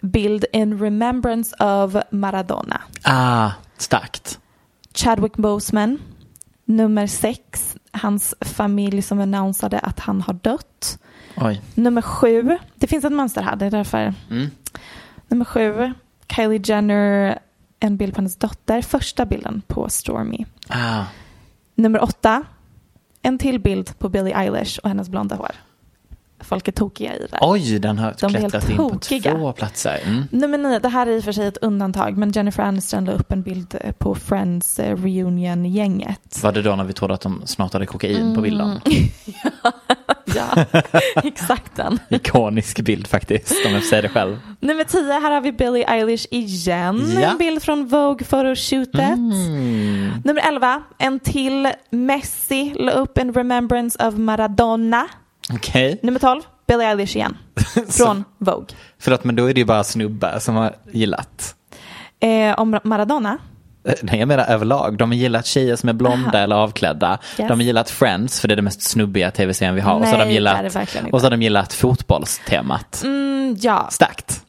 [0.00, 2.80] bild in remembrance of Maradona.
[3.02, 4.38] Ah, starkt.
[4.94, 5.98] Chadwick Boseman,
[6.64, 10.98] nummer sex, hans familj som annonsade att han har dött.
[11.36, 11.62] Oj.
[11.74, 14.14] Nummer sju, det finns ett mönster här, det är därför.
[14.30, 14.50] Mm.
[15.28, 15.92] Nummer sju,
[16.36, 17.38] Kylie Jenner,
[17.80, 20.44] en bild på hennes dotter, första bilden på Stormy.
[20.68, 21.04] Ah.
[21.74, 22.44] Nummer åtta,
[23.22, 25.50] en till bild på Billie Eilish och hennes blonda hår.
[26.40, 27.38] Folk är tokiga i det.
[27.40, 30.00] Oj, den har De klättrat in på två platser.
[30.04, 30.24] Mm.
[30.30, 33.12] Nummer nio, det här är i och för sig ett undantag, men Jennifer Aniston la
[33.12, 36.42] upp en bild eh, på Friends eh, reunion-gänget.
[36.42, 38.80] Var det då när vi trodde att de snart hade kokain på bilden?
[40.34, 40.64] Ja.
[41.24, 41.98] Exakt den.
[42.08, 44.38] Ikonisk bild faktiskt, om jag säga det själv.
[44.60, 47.12] Nummer 10, här har vi Billie Eilish igen.
[47.14, 47.20] Ja.
[47.20, 49.00] En bild från Vogue Photoshootet.
[49.00, 50.12] Mm.
[50.24, 55.06] Nummer 11, en till Messi la upp en remembrance of Maradona.
[55.52, 55.98] Okej.
[56.02, 57.36] Nummer 12, Billie Eilish igen.
[57.88, 58.66] Från Vogue.
[58.98, 61.54] Förlåt, men då är det ju bara snubbar som har gillat.
[62.20, 63.38] Eh, om Maradona.
[63.88, 64.98] Eh, Nej, jag menar överlag.
[64.98, 67.18] De har gillat tjejer som är blonda eller avklädda.
[67.38, 67.48] Yes.
[67.48, 69.94] De har gillat Friends, för det är det mest snubbiga tv-serien vi har.
[69.94, 70.76] och så har Nej, de gillat,
[71.12, 73.02] och så har de gillat fotbollstemat.
[73.04, 73.88] Mm, ja.
[73.90, 74.42] Starkt.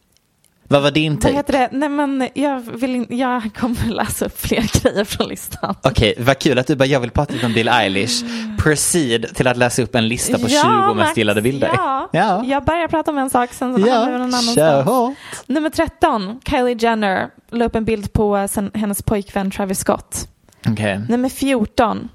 [0.72, 1.34] Vad var din Vad take?
[1.34, 1.70] heter det?
[1.72, 5.76] Nej men jag, vill, jag kommer läsa upp fler grejer från listan.
[5.84, 8.24] Okej, vad kul att du bara, jag vill prata om Bill Eilish.
[8.58, 11.70] Proceed till att läsa upp en lista på 20 mest gillade bilder.
[11.74, 12.10] Ja.
[12.14, 12.44] ja.
[12.46, 14.38] jag börjar prata om en sak sen så hamnar vi någon ja.
[14.38, 15.18] annanstans.
[15.48, 20.28] Nummer 13, Kylie Jenner la upp en bild på sen, hennes pojkvän Travis Scott.
[20.68, 21.02] Okej.
[21.10, 22.10] Nummer 14,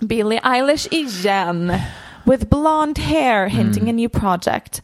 [0.00, 1.72] Billie Eilish igen.
[2.24, 4.82] With blonde hair hinting a new project.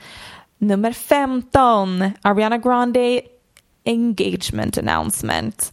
[0.61, 3.21] Nummer 15, Ariana Grande
[3.85, 5.73] engagement announcement.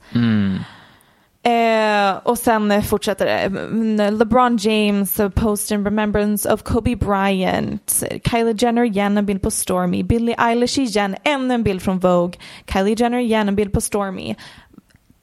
[1.44, 3.32] Eh, och sen fortsätter det.
[3.32, 8.04] Mm, LeBron James post in remembrance of Kobe Bryant.
[8.24, 10.04] Kylie Jenner igen en bild på Stormy.
[10.04, 12.40] Billie Eilish igen ännu en bild från Vogue.
[12.74, 14.36] Kylie Jenner igen en bild på Stormy.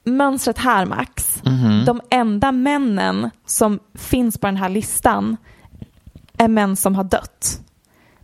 [0.03, 1.41] Mönstret här Max.
[1.85, 5.37] De enda männen som finns på den här listan
[6.37, 7.61] är män som har dött.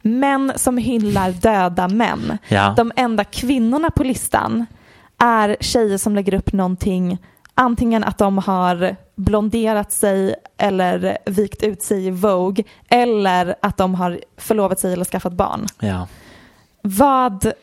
[0.02, 2.38] Män som hyllar döda män.
[2.48, 2.74] Ja.
[2.78, 4.66] De enda kvinnorna på listan
[5.18, 7.18] är tjejer som lägger upp någonting
[7.56, 13.96] antingen att de har blonderat sig eller vikt ut sig i Vogue eller att de
[13.96, 15.68] har förlovat sig eller skaffat barn.
[15.80, 16.08] Ja.
[16.82, 17.46] Vad,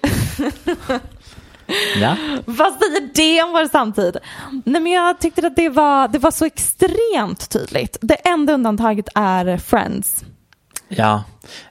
[2.00, 2.16] ja.
[2.44, 4.16] vad säger det om vår samtid?
[4.64, 7.96] Nej, men jag tyckte att det var, det var så extremt tydligt.
[8.00, 10.24] Det enda undantaget är Friends.
[10.88, 11.22] Ja.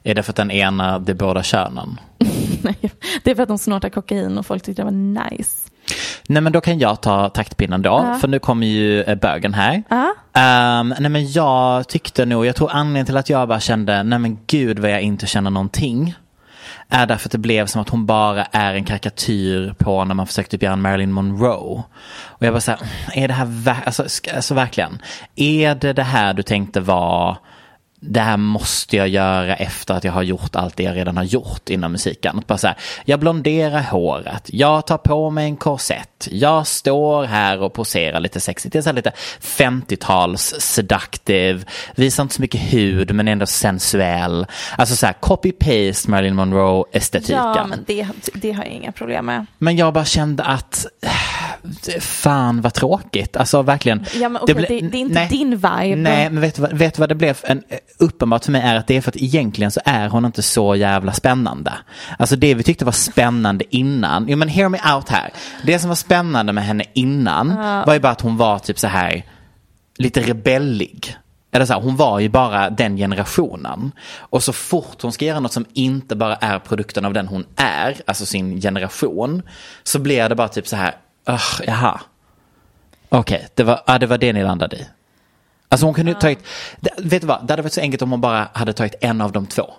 [0.02, 2.00] Är det för att den ena de båda könen?
[2.62, 2.90] Nej,
[3.22, 5.70] det är för att de snortar kokain och folk tyckte det var nice.
[6.28, 8.18] Nej men då kan jag ta taktpinnen då, Ja.
[8.20, 9.82] för nu kommer ju eh, bögen här.
[9.88, 10.14] Ja.
[10.32, 14.18] Ehm, nej men jag tyckte nog, jag tror anledningen till att jag bara kände, nej
[14.18, 16.14] men gud vad jag inte känner någonting.
[16.88, 20.26] Är därför att det blev som att hon bara är en karikatyr på när man
[20.26, 21.82] försökte typ göra en Marilyn Monroe.
[22.26, 22.80] Och jag bara såhär,
[23.14, 24.02] är det här, ver- alltså,
[24.34, 25.02] alltså verkligen,
[25.36, 27.36] är det det här du tänkte var
[28.00, 31.24] det här måste jag göra efter att jag har gjort allt det jag redan har
[31.24, 32.42] gjort inom musiken.
[32.46, 37.62] Bara så här, jag blonderar håret, jag tar på mig en korsett, jag står här
[37.62, 38.72] och poserar lite sexigt.
[38.72, 41.60] Det är så lite 50-tals seductive,
[41.94, 44.46] visar inte så mycket hud men ändå sensuell.
[44.76, 47.36] Alltså så här copy-paste Marilyn Monroe-estetiken.
[47.36, 49.46] Ja, men det, det har jag inga problem med.
[49.58, 50.86] Men jag bara kände att
[52.00, 53.36] fan vad tråkigt.
[53.36, 54.06] Alltså verkligen.
[54.14, 55.28] Ja, men okej, ble- det, det är inte nej.
[55.28, 55.96] din vibe.
[55.96, 57.38] Nej, men vet du vad, vet vad det blev?
[57.42, 57.62] En,
[57.98, 60.76] uppenbart för mig är att det är för att egentligen så är hon inte så
[60.76, 61.72] jävla spännande.
[62.18, 65.32] Alltså det vi tyckte var spännande innan, jo men hear me out här.
[65.62, 68.86] Det som var spännande med henne innan var ju bara att hon var typ så
[68.86, 69.24] här
[69.98, 71.16] lite rebellig.
[71.52, 73.92] Eller så här, hon var ju bara den generationen.
[74.18, 77.44] Och så fort hon ska göra något som inte bara är produkten av den hon
[77.56, 79.42] är, alltså sin generation,
[79.82, 80.96] så blir det bara typ så här,
[81.28, 82.00] "Ugh, jaha.
[83.08, 84.86] Okej, det, var, det var det ni landade i.
[85.68, 86.38] Alltså hon kunde ju tagit,
[86.98, 89.32] vet du vad, det hade varit så enkelt om hon bara hade tagit en av
[89.32, 89.74] de två.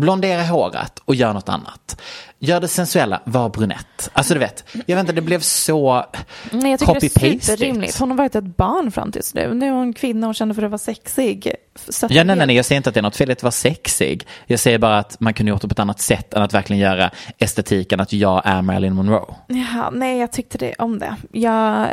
[0.00, 2.00] Blondera håret och gör något annat.
[2.38, 4.10] Gör det sensuella, var brunett.
[4.12, 6.04] Alltså du vet, jag vet inte, det blev så
[6.50, 7.98] Nej, jag tycker det är superrimligt.
[7.98, 9.54] Hon har varit ett barn fram tills nu.
[9.54, 11.54] Nu är hon kvinna och känner för att vara sexig.
[12.00, 14.26] Ja, nej, nej, nej, jag säger inte att det är något fel att vara sexig.
[14.46, 16.80] Jag säger bara att man kunde gjort det på ett annat sätt än att verkligen
[16.82, 19.34] göra estetiken att jag är Marilyn Monroe.
[19.46, 21.16] Ja, nej, jag tyckte det om det.
[21.32, 21.88] Jag,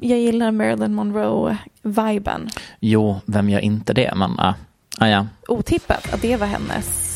[0.00, 2.50] jag gillar Marilyn Monroe-viben.
[2.80, 4.12] Jo, vem gör inte det?
[4.16, 4.54] Men, ah,
[4.98, 5.26] ah, ja.
[5.48, 7.09] Otippat att det var hennes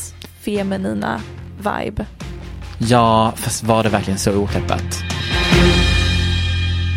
[0.45, 1.21] feminina
[1.57, 2.05] vibe.
[2.77, 5.03] ja, fast var det verkligen så otippat?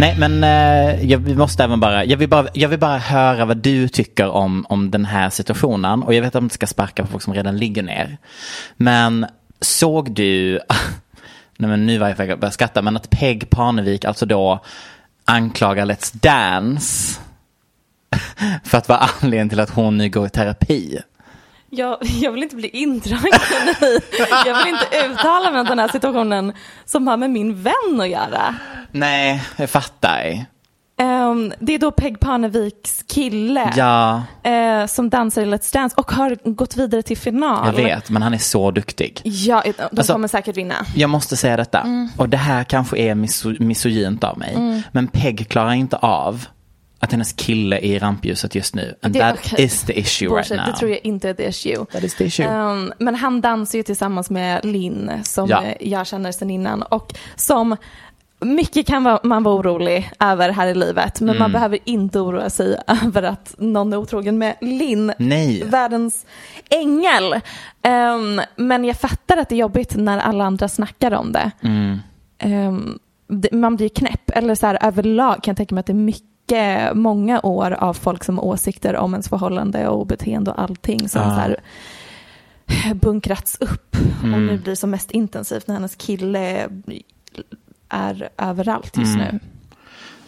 [0.00, 3.44] Nej, men eh, jag, vi måste även bara jag, vill bara, jag vill bara höra
[3.44, 6.02] vad du tycker om, om den här situationen.
[6.02, 8.18] Och jag vet att man inte ska sparka på folk som redan ligger ner.
[8.76, 9.26] Men
[9.60, 10.52] såg du,
[11.56, 14.64] nej men nu var jag på att börja skratta, men att Peg Parnevik alltså då
[15.24, 17.20] anklagar Let's Dance
[18.64, 20.98] för att vara anledningen till att hon nu går i terapi.
[21.70, 23.32] Jag, jag vill inte bli indragen
[23.82, 23.98] i,
[24.46, 26.52] jag vill inte uttala mig om den här situationen
[26.84, 28.54] som har med min vän att göra.
[28.92, 30.44] Nej, jag fattar.
[31.00, 36.10] Ehm, det är då Peg Parneviks kille Ja, eh, som dansar i Let's Dance och
[36.12, 37.66] har gått vidare till final.
[37.66, 39.20] jag vet, men han är så duktig.
[39.24, 40.74] Ja, de Alltså- kommer säkert vinna.
[40.96, 42.08] Jag måste säga detta, Mm.
[42.16, 46.46] och det här kanske är miso- misogynt av mig, men Peg klarar inte av
[47.00, 48.94] att hennes kille är i rampljuset just nu.
[49.02, 49.64] And Det- that okej.
[49.64, 50.72] is the issue Bullshit, right now.
[50.74, 51.84] det tror jag inte är the issue.
[51.92, 52.46] That is the issue.
[52.48, 55.62] Um, men han dansar ju tillsammans med Linn som Ja.
[55.80, 57.76] jag känner sedan innan och som
[58.40, 61.38] mycket kan man vara orolig över här i livet men Mm.
[61.38, 65.12] man behöver inte oroa sig över att någon är otrogen med Linn,
[65.64, 66.26] världens
[66.70, 67.32] ängel.
[67.88, 71.50] Um, men jag fattar att det är jobbigt när alla andra snackar om det.
[71.62, 71.98] Mm.
[72.44, 72.98] Um,
[73.52, 76.22] man blir knäpp, eller så här överlag kan jag tänka mig att det är mycket,
[76.94, 81.22] många år av folk som har åsikter om ens förhållande och beteende och allting som
[81.22, 81.28] Ja.
[81.28, 81.56] så här
[82.94, 84.46] bunkrats upp och Mm.
[84.46, 86.68] nu blir som mest intensivt när hennes kille
[87.88, 89.26] är överallt just Mm.
[89.32, 89.40] nu.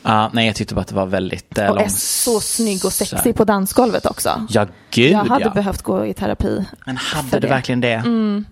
[0.02, 2.92] Ja, nej, jag tyckte bara att det var väldigt eh, Och är så snygg och
[2.92, 4.46] sexig på dansgolvet också.
[4.48, 5.50] Ja, gud jag hade ja.
[5.50, 6.64] behövt gå i terapi.
[6.86, 7.46] Men hade det, det.
[7.48, 7.92] verkligen det?
[7.92, 8.44] Mm.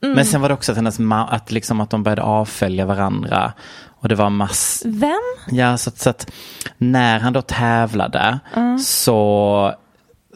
[0.00, 3.52] Men sen var det också att, hennes ma- att, liksom att de började avfölja varandra.
[4.00, 4.82] Och det var mass...
[4.86, 5.20] Vem?
[5.50, 6.32] Ja, så så att
[6.78, 8.78] när han då tävlade Mm.
[8.78, 9.74] så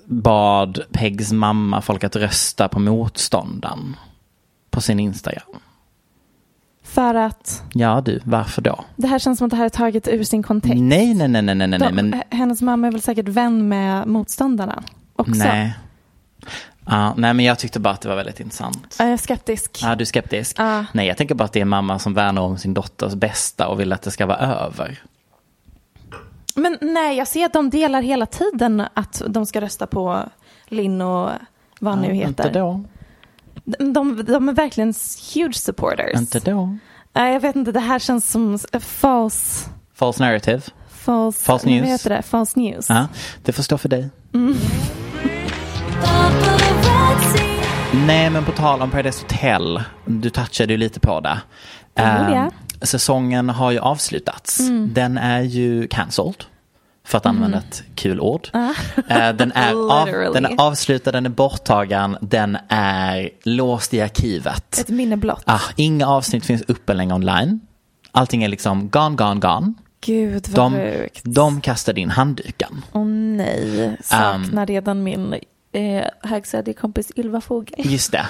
[0.06, 3.96] bad Pegs mamma folk att rösta på motståndaren
[4.70, 5.46] på sin Instagram.
[6.82, 8.84] För att Ja du, varför då?
[8.96, 10.76] det här känns som att det här är taget ur sin kontext.
[10.82, 14.82] Nej, nej, nej, nej, nej, De, men Hennes mamma är väl säkert vän med motståndarna
[15.16, 15.32] också.
[15.44, 15.74] nej.
[16.86, 18.96] Ja, nej, men jag tyckte bara att det var väldigt intressant.
[18.98, 19.78] Jag är skeptisk.
[19.82, 20.56] Ja, du är skeptisk?
[20.58, 20.84] Ja.
[20.92, 23.80] Nej, jag tänker bara att det är mamma som värnar om sin dotters bästa och
[23.80, 25.02] vill att det ska vara över.
[26.54, 30.22] Men nej, jag ser att de delar hela tiden att de ska rösta på
[30.66, 31.30] Linn och
[31.80, 32.28] vad han nu heter.
[32.28, 32.80] Inte då.
[33.64, 34.94] De, de, de är verkligen
[35.34, 36.20] huge supporters.
[36.20, 36.76] Inte då.
[37.12, 39.70] Nej, jag vet inte, det här känns som false...
[39.94, 40.62] False narrative.
[40.88, 41.88] False, False vad news.
[41.88, 42.22] heter det?
[42.22, 42.88] False news.
[43.42, 44.08] Det får stå för dig.
[44.34, 44.54] Mm.
[48.06, 51.38] Nej, men på tal om Paradise Hotel, du touchade ju lite på det.
[51.94, 52.52] Jag.
[52.82, 54.60] säsongen har ju avslutats.
[54.60, 54.90] Mm.
[54.94, 56.44] Den är ju cancelled.
[57.06, 58.48] För att använda ett kul ord.
[58.52, 58.70] Ah.
[59.08, 64.78] Eh, den, är av, den är avslutad, den är borttagen, den är låst i arkivet.
[64.78, 65.42] Ett minne blott.
[65.46, 67.60] Ah, inga avsnitt finns uppe längre online.
[68.12, 69.74] Allting är liksom gone, gone, gone.
[70.00, 71.20] Gud vad De, sjukt.
[71.24, 72.82] de kastade in handduken.
[72.92, 75.34] Åh nej, saknar Um, redan min
[75.74, 77.74] eh, högstadiekompis Ylva Fogel.
[77.92, 78.26] Just det.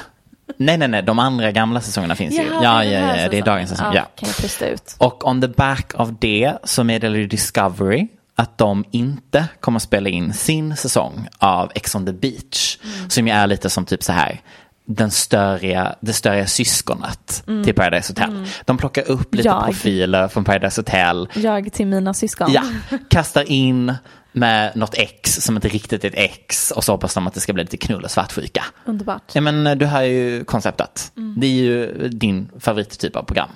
[0.57, 2.43] Nej, nej, nej, de andra gamla säsongerna finns ju.
[2.43, 3.87] Jaha, Ja, är ja, den här ja, det är dagens säsong.
[3.95, 4.07] Ja, Ja.
[4.15, 4.29] kan
[4.67, 4.97] ut.
[4.99, 9.83] Och on the back av det så meddelar ju Discovery att de inte kommer att
[9.83, 12.79] spela in sin säsong av Ex on the beach.
[12.97, 13.11] Mm.
[13.11, 14.41] Som ju är lite som typ så här
[14.87, 18.47] den störiga, det störiga syskonet till Paradise Hotel.
[18.65, 19.59] De plockar upp lite Mm.
[19.61, 19.67] Jag.
[19.67, 21.29] profiler från Paradise Hotel.
[21.35, 22.53] Jag till mina syskon.
[22.53, 22.63] Ja,
[23.11, 23.95] kastar in
[24.35, 27.41] med något ex som inte riktigt är ett ex och så hoppas de att det
[27.41, 28.65] ska bli lite knull och svartsjuka.
[28.85, 29.23] Underbart.
[29.33, 31.13] Ja men du har ju konceptet.
[31.37, 33.49] Det är ju din favorittyp av program.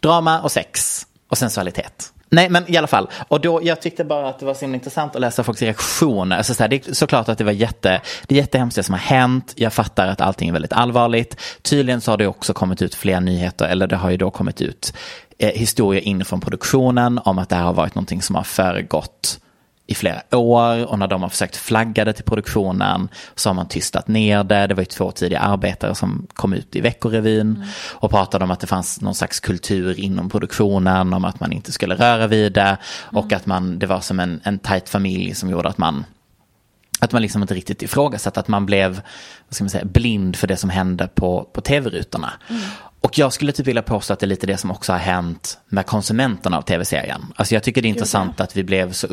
[0.00, 2.12] Drama och sex och sensualitet.
[2.32, 4.74] Nej men i alla fall, och då, jag tyckte bara att det var så himla
[4.74, 6.36] intressant att läsa folks reaktioner.
[6.36, 8.92] Alltså, så här, det är såklart att det var jätte, det är jättehemskt det som
[8.92, 9.52] har hänt.
[9.56, 11.40] Jag fattar att allting är väldigt allvarligt.
[11.62, 14.60] Tydligen så har det också kommit ut fler nyheter, eller det har ju då kommit
[14.60, 14.94] ut
[15.38, 19.40] eh, historier in från produktionen om att det här har varit någonting som har föregått
[19.90, 23.68] i flera år och när de har försökt flagga det till produktionen så har man
[23.68, 24.66] tystat ner det.
[24.66, 28.60] Det var ju två tidiga arbetare som kom ut i Veckorevyn och pratade om att
[28.60, 32.76] det fanns någon slags kultur inom produktionen om att man inte skulle röra vid det
[33.12, 36.04] och att man, det var som en, en tajt familj som gjorde att man
[37.00, 38.90] att man liksom inte riktigt ifrågasatte att man blev
[39.48, 42.32] vad ska man säga, blind för det som hände på, på tv-rutorna.
[43.00, 45.58] Och jag skulle typ vilja påstå att det är lite det som också har hänt
[45.68, 47.32] med konsumenterna av tv-serien.
[47.36, 49.06] Alltså jag tycker det är intressant att vi blev så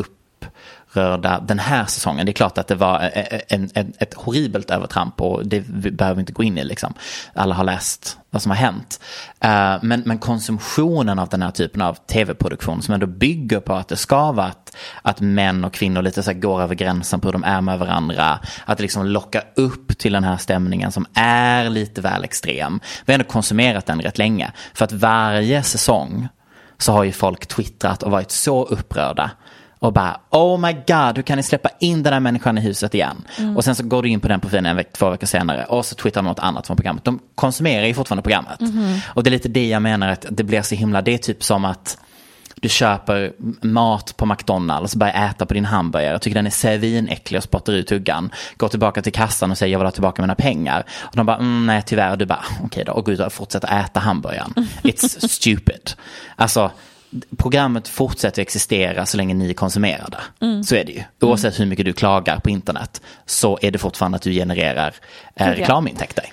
[0.98, 2.26] upprörda den här säsongen.
[2.26, 5.62] Det är klart att det var e- e- en, en, ett horribelt övertramp och det
[5.68, 6.94] behöver vi inte gå in i liksom.
[7.34, 9.00] Alla har läst vad som har hänt.
[9.40, 13.88] Eh, men, men konsumtionen av den här typen av tv-produktion som ändå bygger på att
[13.88, 17.28] det ska vara att, att män och kvinnor lite så här går över gränsen på
[17.28, 18.40] hur de är med varandra.
[18.66, 22.80] Att liksom locka upp till den här stämningen som är lite väl extrem.
[23.06, 24.52] Vi har ändå konsumerat den rätt länge.
[24.74, 26.28] För att varje säsong
[26.78, 29.32] så har ju folk twittrat och varit så upprörda.
[29.80, 32.94] Och bara, oh my god, hur kan ni släppa in den här människan i huset
[32.94, 33.24] igen?
[33.56, 35.86] Och sen så går du in på den profilen en veck, två veckor senare och
[35.86, 37.04] så twittrar de något annat från programmet.
[37.04, 38.60] De konsumerar ju fortfarande programmet.
[39.08, 41.44] Och det är lite det jag menar att det blir så himla, det är typ
[41.44, 41.98] som att
[42.62, 47.44] du köper mat på McDonalds, börjar äta på din hamburgare, tycker den är svinäcklig och
[47.44, 48.30] spottar ut tuggan.
[48.58, 50.86] Går tillbaka till kassan och säger jag vill ha tillbaka mina pengar.
[51.02, 52.12] Och de bara, mm, nej tyvärr.
[52.12, 52.92] Och du bara, okej då.
[52.92, 54.54] Och går ut och fortsätter äta hamburgaren.
[54.84, 55.92] It's stupid.
[56.36, 56.72] Alltså,
[57.38, 60.64] programmet fortsätter existera så länge ni konsumerar det.
[60.64, 61.04] Så är det ju.
[61.22, 64.94] Oavsett hur mycket du klagar på internet så är det fortfarande att du genererar
[65.36, 66.26] eh, reklamintäkter.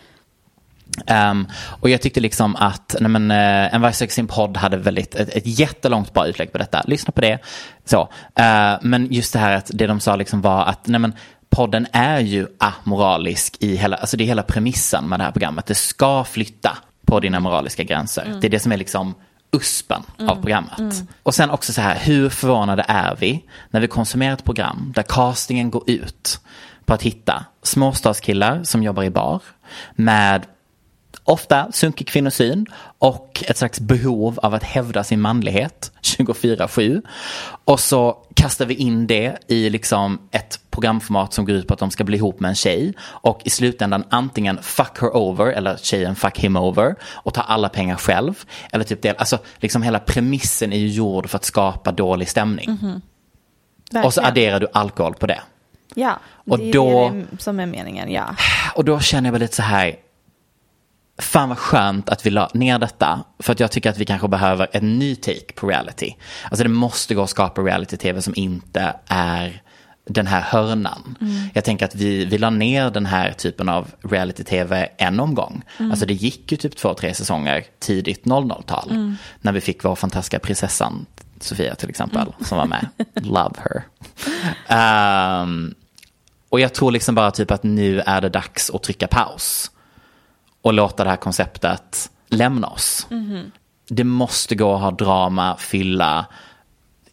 [1.31, 1.49] Um,
[1.81, 5.29] och jag tyckte liksom att nej men, uh, en varje sin podd hade väldigt, ett,
[5.29, 6.83] ett jättelångt bra utlägg på detta.
[6.87, 7.39] Lyssna på det.
[7.85, 8.01] Så.
[8.41, 11.13] Uh, men just det här att det de sa liksom var att nej men,
[11.49, 15.67] podden är ju amoralisk i hela, alltså det är hela premissen med det här programmet.
[15.67, 18.25] Det ska flytta på dina moraliska gränser.
[18.25, 18.41] Mm.
[18.41, 19.15] Det är det som är liksom
[19.55, 20.31] uspen mm.
[20.31, 20.79] av programmet.
[20.79, 21.07] Mm.
[21.23, 25.03] Och sen också så här, hur förvånade är vi när vi konsumerar ett program där
[25.03, 26.41] castingen går ut
[26.85, 29.43] på att hitta småstadskillar som jobbar i bar
[29.95, 30.47] med
[31.25, 32.67] ofta sunkig kvinnosyn
[32.99, 37.03] och ett slags behov av att hävda sin manlighet 24-7.
[37.65, 41.81] Och så kastar vi in det i liksom ett programformat som går ut på att
[41.81, 45.77] de ska bli ihop med en tjej och i slutändan antingen fuck her over eller
[45.77, 48.45] tjejen fuck him over och ta alla pengar själv.
[48.73, 52.65] Eller typ det, alltså liksom hela premissen är ju gjord för att skapa dålig stämning.
[52.65, 53.01] Mm -hmm.
[54.05, 55.41] Och så adderar du alkohol på det.
[55.95, 58.35] Ja, och det är då, det som är meningen, ja.
[58.75, 59.97] Och då känner jag väl lite så här,
[61.19, 63.25] Fan vad skönt att vi la ner detta.
[63.39, 66.15] För att jag tycker att vi kanske behöver en ny take på reality.
[66.51, 69.63] Alltså det måste gå att skapa reality-tv som inte är
[70.07, 71.17] den här hörnan.
[71.21, 71.49] Mm.
[71.55, 75.63] Jag tänker att vi, vi la ner den här typen av reality-tv en omgång.
[75.79, 75.91] Mm.
[75.91, 78.91] Alltså det gick ju typ två, tre säsonger tidigt 00-tal.
[78.91, 79.17] Mm.
[79.41, 81.07] När vi fick vår fantastiska prinsessan
[81.41, 82.33] Sofia till exempel, mm.
[82.41, 82.89] som var med.
[83.15, 83.83] Love her.
[85.43, 85.75] Um,
[86.49, 89.71] och jag tror liksom bara typ att nu är det dags att trycka paus
[90.65, 93.07] och låta det här konceptet lämna oss.
[93.11, 93.51] Mm.
[93.89, 96.27] Det måste gå att ha drama, fylla,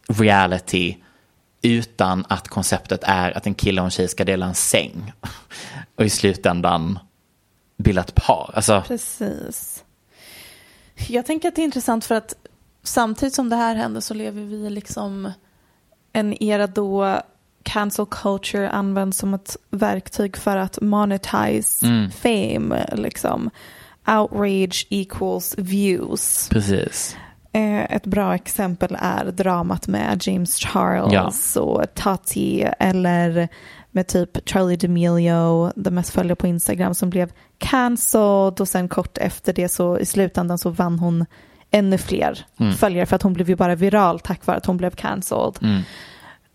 [0.08, 0.96] reality
[1.62, 5.12] utan att konceptet är att en kille och en tjej ska dela en säng
[5.96, 6.98] och i slutändan
[7.76, 8.50] bilda ett par.
[8.54, 8.82] Alltså...
[8.86, 9.84] Precis.
[11.08, 12.34] Jag tänker att det är intressant för att
[12.82, 15.32] samtidigt som det här händer så lever vi liksom
[16.12, 17.22] en era då
[17.62, 22.10] cancel culture används som ett verktyg för att monetize mm.
[22.10, 22.86] fame.
[22.92, 23.50] Liksom.
[24.06, 26.48] Outrage equals views.
[26.48, 27.16] Precis.
[27.52, 31.62] Eh, ett bra exempel är dramat med James Charles ja.
[31.62, 33.48] och Tati eller
[33.90, 39.18] med typ Charlie D'Amelio, den mest följda på Instagram som blev cancelled och sen kort
[39.18, 41.26] efter det så i slutändan så vann hon
[41.70, 42.72] ännu fler mm.
[42.72, 45.58] följare för att hon blev ju bara viral tack vare att hon blev cancelled.
[45.62, 45.82] Mm.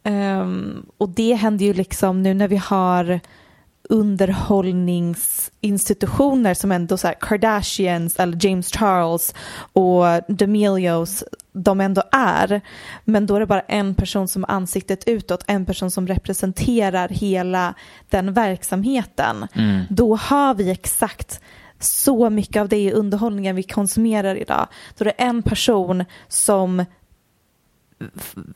[0.07, 3.19] Um, och det händer ju liksom nu när vi har
[3.89, 9.33] underhållningsinstitutioner som ändå så Kardashians eller James Charles
[9.73, 12.61] och D'Amelios de ändå är.
[13.05, 17.73] Men då är det bara en person som ansiktet utåt, en person som representerar hela
[18.09, 19.47] den verksamheten.
[19.53, 19.81] Mm.
[19.89, 21.41] Då har vi exakt
[21.79, 24.67] så mycket av det i underhållningen vi konsumerar idag.
[24.97, 26.85] Då är det en person som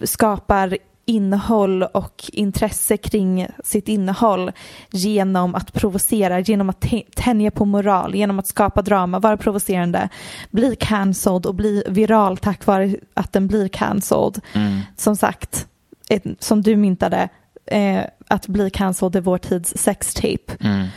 [0.04, 0.78] skapar
[1.12, 4.52] innehåll och intresse kring sitt innehåll
[4.92, 6.86] genom att provocera, genom att
[7.16, 10.10] tänja på moral, genom att skapa drama, vara provocerande,
[10.52, 14.42] bli cancelled och bli viral tack vare att den blir cancelled.
[14.54, 14.80] Mm.
[14.98, 15.68] Som sagt,
[16.10, 17.30] ett, som du myntade,
[17.66, 20.58] eh, att bli cancelled är vår tids sextape.
[20.60, 20.88] Mm.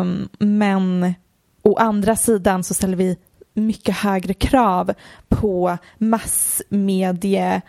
[0.00, 1.14] Um, men
[1.62, 3.16] å andra sidan så ställer vi
[3.54, 4.92] mycket högre krav
[5.28, 7.60] på massmedie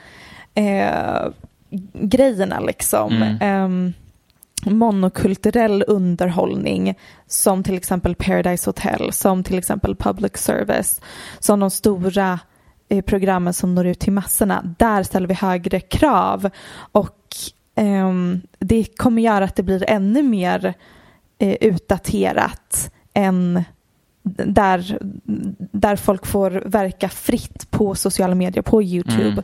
[0.55, 1.27] eh,
[1.93, 3.13] grejerna liksom.
[3.13, 3.65] Mm.
[3.65, 3.93] Um,
[4.65, 6.95] monokulturell underhållning
[7.28, 11.01] som till exempel Paradise Hotel, som till exempel Public Service,
[11.39, 12.39] som de stora
[12.89, 14.76] eh, programmen som når ut till massorna.
[14.78, 16.49] Där ställer vi högre krav
[16.91, 17.17] och
[17.76, 20.74] um, det kommer göra att det blir ännu mer
[21.39, 23.63] eh, utdaterat än
[24.24, 24.97] där,
[25.72, 29.32] där folk får verka fritt på sociala medier, på YouTube.
[29.32, 29.43] Mm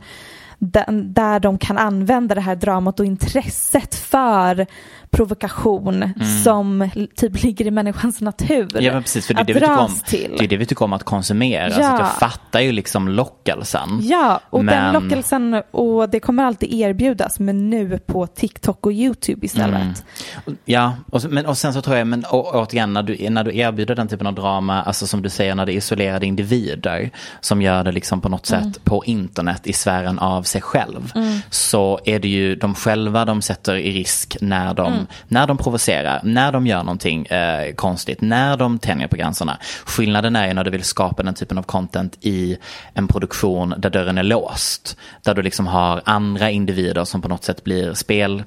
[0.59, 4.67] där de kan använda det här dramat och intresset för
[5.09, 6.43] provokation mm.
[6.43, 8.67] som typ ligger i människans natur.
[8.79, 10.35] Ja men precis, för det är, det vi, tycker om, till.
[10.37, 11.69] det är det vi tycker om att konsumera.
[11.69, 11.75] Ja.
[11.75, 13.99] Alltså, jag fattar ju liksom lockelsen.
[14.01, 14.93] Ja, och men...
[14.93, 20.03] den lockelsen och det kommer alltid erbjudas men nu på TikTok och YouTube istället.
[20.45, 20.57] Mm.
[20.65, 23.57] Ja, och, men, och sen så tror jag, men å, återigen när du, när du
[23.57, 27.09] erbjuder den typen av drama, alltså som du säger när det är isolerade individer
[27.41, 28.73] som gör det liksom på något mm.
[28.73, 31.11] sätt på internet i sfären av sig själv.
[31.15, 31.39] Mm.
[31.49, 35.07] Så är det ju de själva de sätter i risk när de Mm.
[35.27, 39.57] när de provocerar, när de gör någonting eh, konstigt, när de tänjer på gränserna.
[39.85, 42.57] Skillnaden är ju när du vill skapa den typen av content i
[42.93, 44.97] en produktion där dörren är låst.
[45.23, 48.43] Där du liksom har andra individer som på något sätt blir spel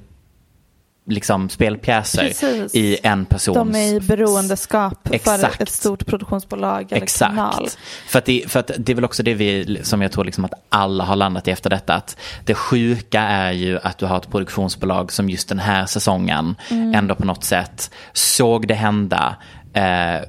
[1.05, 2.75] liksom spelpjäser Precis.
[2.75, 3.55] i en persons...
[3.55, 5.55] De är i beroendeskap Exakt.
[5.55, 7.29] för ett stort produktionsbolag eller Exakt.
[7.29, 7.67] kanal.
[8.07, 10.45] För att, det, för att det är väl också det vi, som jag tror liksom
[10.45, 11.93] att alla har landat i efter detta.
[11.93, 16.55] Att det sjuka är ju att du har ett produktionsbolag som just den här säsongen
[16.69, 16.95] mm.
[16.95, 19.35] ändå på något sätt såg det hända,
[19.73, 20.21] eh,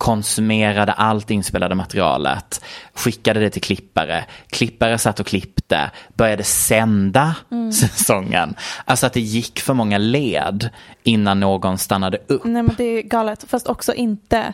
[0.00, 7.34] konsumerade allt inspelade materialet, skickade det till klippare, klippare satt och klippte, började sända
[7.80, 8.54] säsongen.
[8.84, 10.68] Alltså att det gick för många led
[11.02, 12.44] innan någon stannade upp.
[12.44, 14.52] Nej men det är galet, fast också inte.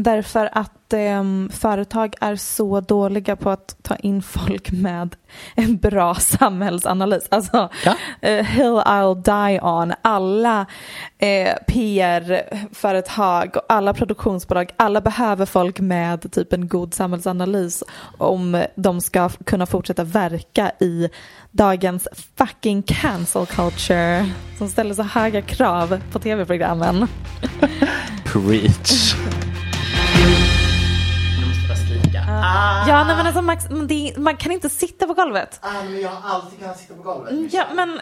[0.00, 5.16] Därför att ehm, företag är så dåliga på att ta in folk med
[5.54, 7.26] en bra samhällsanalys.
[7.28, 7.94] Alltså, Ja.
[8.20, 10.66] eh, Hill I'll Die On, alla
[11.18, 17.82] eh, PR-företag och alla produktionsbolag, alla behöver folk med typ en god samhällsanalys
[18.18, 21.08] om de ska kunna fortsätta verka i
[21.50, 27.06] dagens fucking cancel culture som ställer så höga krav på tv-programmen.
[28.24, 29.14] Preach.
[32.38, 32.88] Skrika.
[32.88, 35.58] Ja, nej, men alltså Max, det, man kan inte sitta på golvet.
[35.62, 37.52] Ah, men jag har alltid kunnat sitta på golvet.
[37.52, 38.00] Ja, men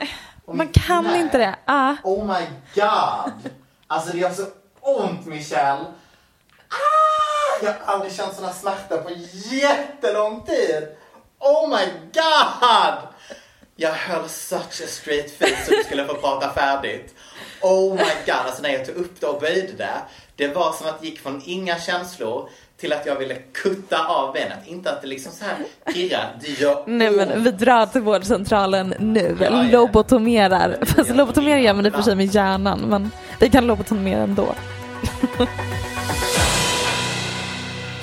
[0.52, 1.20] man kan nej.
[1.20, 1.56] inte det.
[1.64, 1.94] Ah.
[2.04, 3.50] Oh my god!
[3.86, 4.46] Alltså det gör så
[4.80, 5.84] ont Michelle.
[6.68, 7.62] Ah!
[7.64, 9.10] Jag har aldrig känt såna smärta på
[9.52, 10.88] jättelång tid.
[11.38, 11.84] Oh my
[12.14, 12.98] god!
[13.76, 17.14] Jag höll such a straight face så du skulle få prata färdigt.
[17.62, 20.02] Oh my god, alltså när jag tog upp det och böjde det.
[20.36, 24.32] Det var som att det gick från inga känslor till att jag ville kutta av
[24.32, 24.58] benet.
[24.66, 25.56] Inte att det liksom så här
[25.94, 26.36] pirrar.
[26.40, 29.36] Det gör Nej men vi drar till vårdcentralen nu.
[29.40, 29.62] Ja, ja.
[29.62, 30.78] Lobotomerar.
[30.84, 32.80] Fast lobotomerar gör man i och för sig med hjärnan.
[32.80, 33.10] Men
[33.40, 34.54] vi kan lobotomera ändå.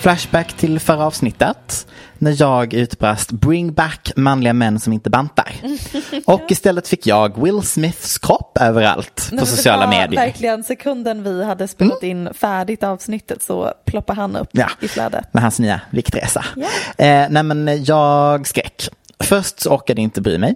[0.04, 1.88] Flashback till förra avsnittet
[2.18, 5.54] när jag utbrast bring back manliga män som inte bantar.
[6.26, 10.22] Och istället fick jag Will Smiths kropp överallt på Nej, sociala medier.
[10.26, 14.70] Verkligen sekunden vi hade spelat in färdigt avsnittet så ploppar han upp Ja.
[14.82, 15.34] i flödet.
[15.34, 16.45] Med hans nya viktresa.
[16.56, 17.06] Ja.
[17.06, 18.89] Eh, nej men jag skrek.
[19.20, 20.56] Först så orkade jag inte bry mig.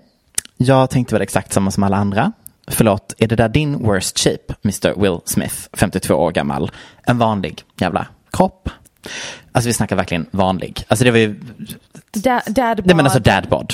[0.57, 2.31] Jag tänkte väl exakt samma som alla andra.
[2.67, 6.71] Förlåt, är det där din worst shape, Mr Will Smith, 52 år gammal?
[7.03, 8.69] En vanlig jävla kropp.
[9.51, 10.85] Alltså vi snackar verkligen vanlig.
[10.87, 11.39] Alltså det var ju,
[12.13, 13.23] Da, dad nej men alltså bod.
[13.23, 13.73] dadbod.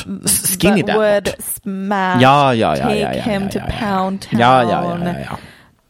[0.60, 0.96] Skinny dadbod.
[1.04, 4.98] would smash, Ja, ja, ja, take ja, ja, him ja, to pound town Ja, ja,
[5.00, 5.38] ja, ja, ja.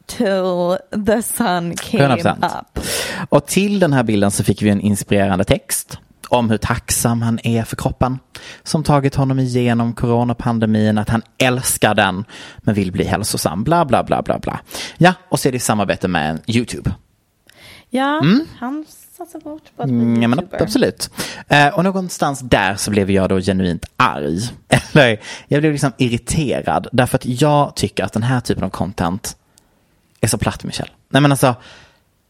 [0.06, 2.46] till the sun came 100%.
[2.60, 2.86] up.
[3.30, 5.98] Och till den här bilden så fick vi en inspirerande text
[6.30, 8.20] om hur tacksam han är för kroppen
[8.64, 12.26] som tagit honom igenom coronapandemin, att han älskar den
[12.58, 14.60] men vill bli hälsosam, bla bla bla bla bla.
[14.98, 16.92] Ja, och så är det i samarbete med YouTube.
[17.90, 18.22] Ja,
[18.60, 18.86] han
[19.18, 21.09] satsar bort på att bli Mm, ja, men absolut.
[21.47, 24.39] Eh, och någonstans där så blev jag då genuint arg.
[24.93, 29.38] Eller jag blev liksom irriterad därför att jag tycker att den här typen av content
[30.22, 30.89] är så platt, Michel.
[31.09, 31.55] Nej men alltså,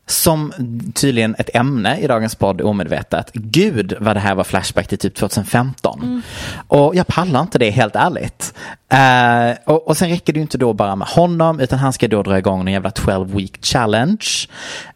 [0.06, 0.54] som
[0.96, 3.32] tydligen ett ämne i dagens podd omedvetet.
[3.34, 6.22] Gud vad det här var Flashback till typ 2015.
[6.68, 8.54] Och jag pallar inte det helt ärligt.
[8.90, 12.08] Eh, och, och sen räcker det ju inte då bara med honom utan han ska
[12.08, 14.28] då dra igång en jävla 12 week challenge.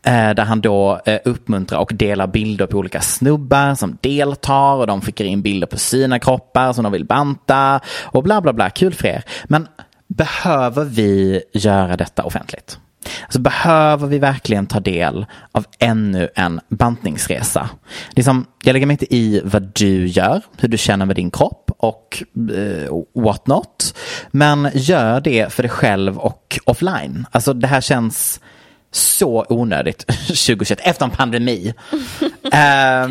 [0.03, 4.87] Eh, där han då eh, uppmuntrar och delar bilder på olika snubbar som deltar och
[4.87, 8.69] de skickar in bilder på sina kroppar som de vill banta och bla bla bla.
[8.69, 9.23] Kul för er.
[9.45, 9.67] Men
[10.07, 12.79] behöver vi göra detta offentligt?
[13.23, 17.69] Alltså behöver vi verkligen ta del av ännu en bantningsresa?
[18.09, 21.71] Liksom, jag lägger mig inte i vad du gör, hur du känner med din kropp
[21.77, 22.23] och
[22.55, 23.95] eh, what not.
[24.31, 27.25] Men gör det för dig själv och offline.
[27.31, 28.39] Alltså det här känns
[28.91, 31.73] så onödigt 2021 efter en pandemi.
[32.53, 33.09] Eh,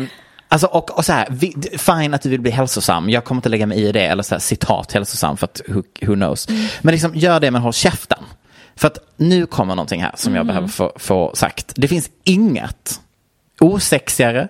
[0.49, 1.27] Alltså och, och så här,
[1.77, 4.35] fine att du vill bli hälsosam, jag kommer inte lägga mig i det, eller så
[4.35, 6.47] här, citat hälsosam för att who, who knows.
[6.81, 8.23] Men liksom gör det men håll käften.
[8.77, 11.73] För att nu kommer någonting här som jag behöver få, få sagt.
[11.75, 13.01] Det finns inget
[13.59, 14.47] osexigare,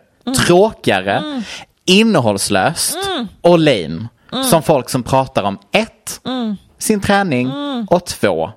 [0.47, 1.43] tråkigare,
[1.86, 2.97] innehållslöst
[3.41, 4.07] och lame
[4.49, 6.21] som folk som pratar om ett,
[6.78, 7.51] sin träning
[7.89, 8.51] och två,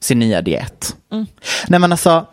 [0.00, 0.96] sin nya diet.
[1.68, 2.26] Nej men alltså,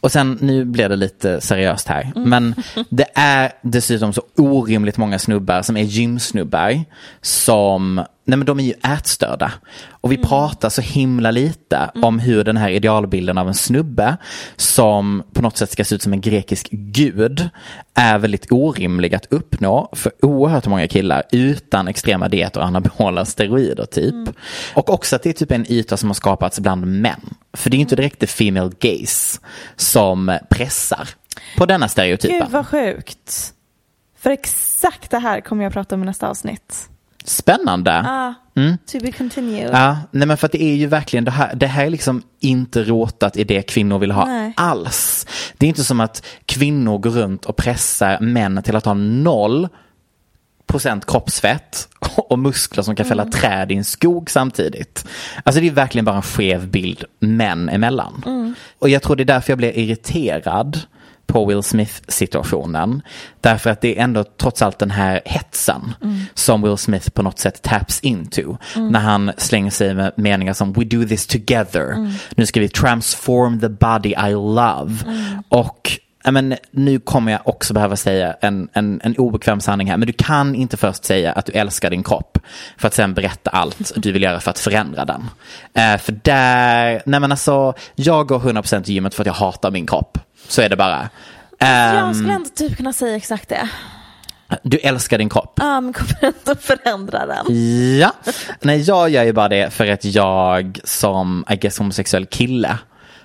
[0.00, 2.54] och sen, nu blir det lite seriöst här, men
[2.88, 6.84] det är dessutom så orimligt många snubbar som är gymsnubbar
[7.22, 9.52] som, nej men de är ju ätstörda.
[9.90, 14.16] Och vi pratar så himla lite om hur den här idealbilden av en snubbe
[14.56, 17.48] som på något sätt ska se ut som en grekisk gud
[17.94, 23.84] är väldigt orimlig att uppnå för oerhört många killar utan extrema dieter och anabola steroider
[23.84, 24.36] typ.
[24.74, 27.20] Och också att det är typ en yta som har skapats bland män.
[27.52, 29.40] För det är ju inte direkt det female gaze
[29.76, 31.08] som pressar
[31.56, 32.38] på denna stereotypen.
[32.38, 33.54] Gud vad sjukt.
[34.18, 36.88] För exakt det här kommer jag prata om i nästa avsnitt.
[37.24, 37.92] Spännande.
[38.06, 38.34] Ah,
[38.92, 39.70] To be continued.
[39.72, 42.22] Ja, nej men för att det är ju verkligen det här, det här är liksom
[42.40, 44.52] inte rotat i det kvinnor vill ha Nej.
[44.56, 45.26] alls.
[45.58, 49.68] Det är inte som att kvinnor går runt och pressar män till att ha noll
[50.66, 53.32] procent kroppsfett och muskler som kan fälla Mm.
[53.32, 55.06] träd i en skog samtidigt.
[55.44, 58.22] Alltså det är verkligen bara en skev bild män emellan.
[58.26, 58.54] Mm.
[58.78, 60.80] Och jag tror det är därför jag blir irriterad
[61.32, 63.02] på Will Smith-situationen.
[63.40, 65.94] Därför att det är ändå trots allt den här hetsen
[66.34, 68.56] som Will Smith på något sätt taps into.
[68.76, 72.12] När han slänger sig med meningar som We do this together.
[72.34, 74.96] Nu ska vi transform the body I love.
[75.48, 79.96] Och ja, men, nu kommer jag också behöva säga en, en, en obekväm sanning här.
[79.96, 82.38] Men du kan inte först säga att du älskar din kropp
[82.78, 85.28] för att sen berätta allt du vill göra för att förändra den.
[85.74, 89.70] Eh, för där, nej men alltså, jag går 100% till gymmet för att jag hatar
[89.70, 90.18] min kropp.
[90.48, 91.08] Så är det bara.
[91.58, 91.68] Jag
[92.08, 93.68] Ehm, skulle ändå typ kunna säga exakt det.
[94.62, 95.52] du älskar din kropp.
[95.56, 97.46] Ja, men kommer ändå förändra den.
[97.98, 98.12] Ja,
[98.60, 102.78] nej jag gör ju bara det för att jag som, I guess, homosexuell kille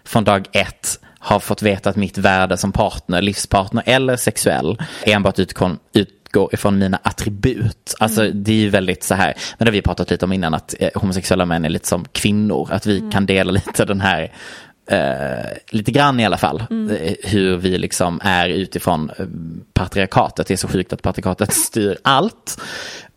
[0.06, 5.40] från dag ett har fått veta att mitt värde som partner, livspartner eller sexuell enbart
[5.40, 7.96] utgår, utgår ifrån mina attribut.
[8.00, 10.54] Alltså det är ju väldigt så här, men det har vi pratat lite om innan
[10.54, 14.32] att eh, homosexuella män är lite som kvinnor, att vi kan dela lite den här
[14.88, 16.60] Eh, lite grann i alla fall.
[16.60, 19.26] Eh, hur vi liksom är utifrån eh,
[19.74, 20.48] patriarkatet.
[20.48, 22.62] Det är så sjukt att patriarkatet styr allt.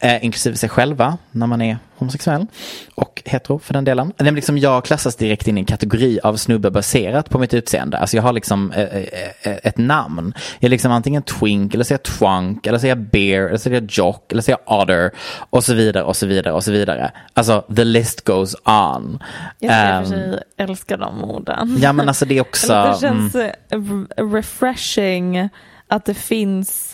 [0.01, 2.46] Eh, inklusive sig själva när man är homosexuell.
[2.94, 4.12] Och hetero för den delen.
[4.18, 7.99] Men liksom jag klassas direkt in i en kategori av snubbe baserat på mitt utseende.
[7.99, 9.03] Alltså jag har liksom eh, eh,
[9.42, 10.32] eh, ett namn.
[10.59, 13.46] Jag är liksom antingen twink eller så är jag trunk eller så är jag bear
[13.49, 15.11] eller så är jag jock eller så är jag otter.
[15.51, 17.11] Och så vidare och så vidare och så vidare.
[17.34, 19.22] Alltså the list goes on.
[19.59, 21.78] Jag och Ehm, för sig älska de orden.
[21.82, 22.72] Ja men alltså det är också.
[22.92, 25.49] Det känns mm, eh, r- refreshing
[25.88, 26.88] att det finns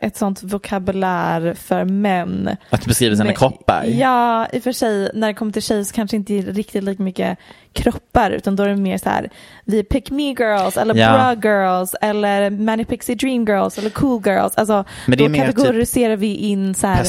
[0.00, 2.56] ett sånt vokabulär för män.
[2.70, 3.84] att beskriva sina Men- kroppar.
[3.84, 7.02] Ja, i och för sig när det kommer till tjejer så kanske inte riktigt lika
[7.02, 7.38] mycket
[7.72, 9.30] kroppar utan då är det mer så här
[9.64, 11.12] vi är pick me girls eller Ja.
[11.12, 14.52] bra girls eller manic pixie dream girls eller cool girls.
[14.56, 17.04] Alltså Men då typ kategoriserar vi in så här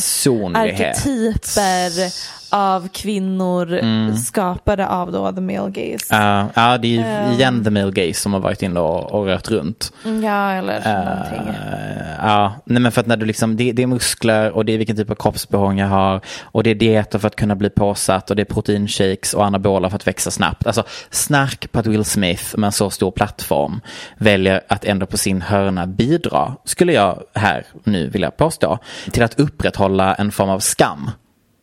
[0.55, 4.15] arketyper av kvinnor Mm.
[4.15, 6.05] skapade av då the male gaze.
[6.09, 7.31] Ja, ja, det är ju Ehm.
[7.31, 9.93] igen the male gaze som har varit inne och, och rört runt.
[10.03, 11.53] Ja, eller någonting.
[11.55, 14.73] Eh, ja, nej men för att när du liksom, det, det är muskler och det
[14.73, 17.69] är vilken typ av kroppsbehåring jag har och det är dieter för att kunna bli
[17.69, 20.48] påsatt och det är proteinshakes och anabola för att växa snabbt.
[20.65, 23.81] Alltså snark på att Will Smith med en så stor plattform
[24.17, 28.79] väljer att ändå på sin hörna bidra, skulle jag här nu vilja påstå,
[29.11, 31.11] till att upprätthålla en form av skam.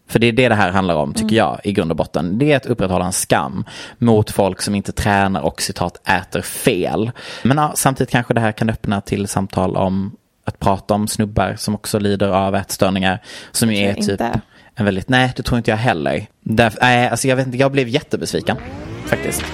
[0.08, 2.38] För det är det det här handlar om, tycker jag, i grund och botten.
[2.38, 3.64] Det är att upprätthålla en skam
[3.98, 7.10] mot folk som inte tränar och citat äter fel.
[7.42, 11.54] Men ja, samtidigt kanske det här kan öppna till samtal om att prata om snubbar
[11.58, 13.22] som också lider av ätstörningar.
[13.52, 14.40] Som ju är typ inte.
[14.76, 16.26] En väldigt, nej det tror inte jag heller.
[16.40, 18.56] Därför, nej, alltså jag vet inte, jag blev jättebesviken.
[19.04, 19.44] Faktiskt.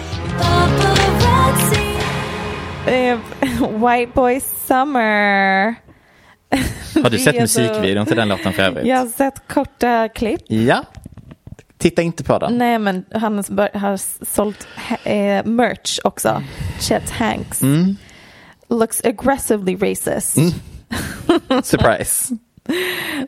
[3.61, 5.75] White Boy Summer.
[7.03, 8.87] Har du sett musikvideon till den låten för övrigt?
[8.87, 10.41] Jag har sett korta klipp.
[10.47, 10.85] Ja.
[11.79, 12.59] Titta inte på den.
[12.59, 13.37] Nej men han
[13.75, 14.67] har sålt
[15.05, 16.43] eh, merch också.
[16.81, 17.63] Chet Hanks.
[17.63, 17.97] Mm.
[18.69, 20.39] Looks aggressively racist.
[21.63, 22.37] Surprise.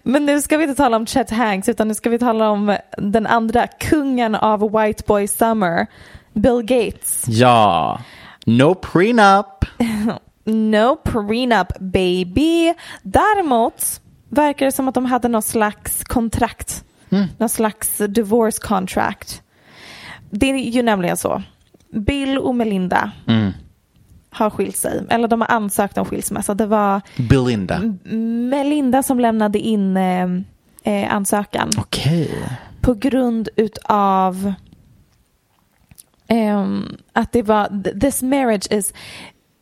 [0.03, 2.77] Men nu ska vi inte tala om Chet Hanks utan nu ska vi tala om
[2.99, 5.87] den andra kungen av White Boy Summer.
[6.33, 7.25] Bill Gates.
[7.29, 8.01] Ja.
[8.47, 9.47] No prenup.
[10.47, 12.75] No prenup baby.
[13.03, 16.85] Däremot verkar det som att de hade någon slags kontrakt.
[17.39, 19.43] Någon slags divorce contract.
[20.31, 21.43] Det är ju nämligen så.
[21.93, 23.11] Bill och Melinda
[24.35, 25.03] har skilt sig.
[25.11, 26.55] Eller de har ansökt om skilsmässa.
[26.55, 27.79] Det var Belinda.
[28.51, 30.29] Melinda som lämnade in eh,
[30.83, 31.71] eh, ansökan.
[31.79, 32.31] Okej.
[32.81, 34.53] På grund utav
[36.29, 38.93] ehm, att det var this marriage is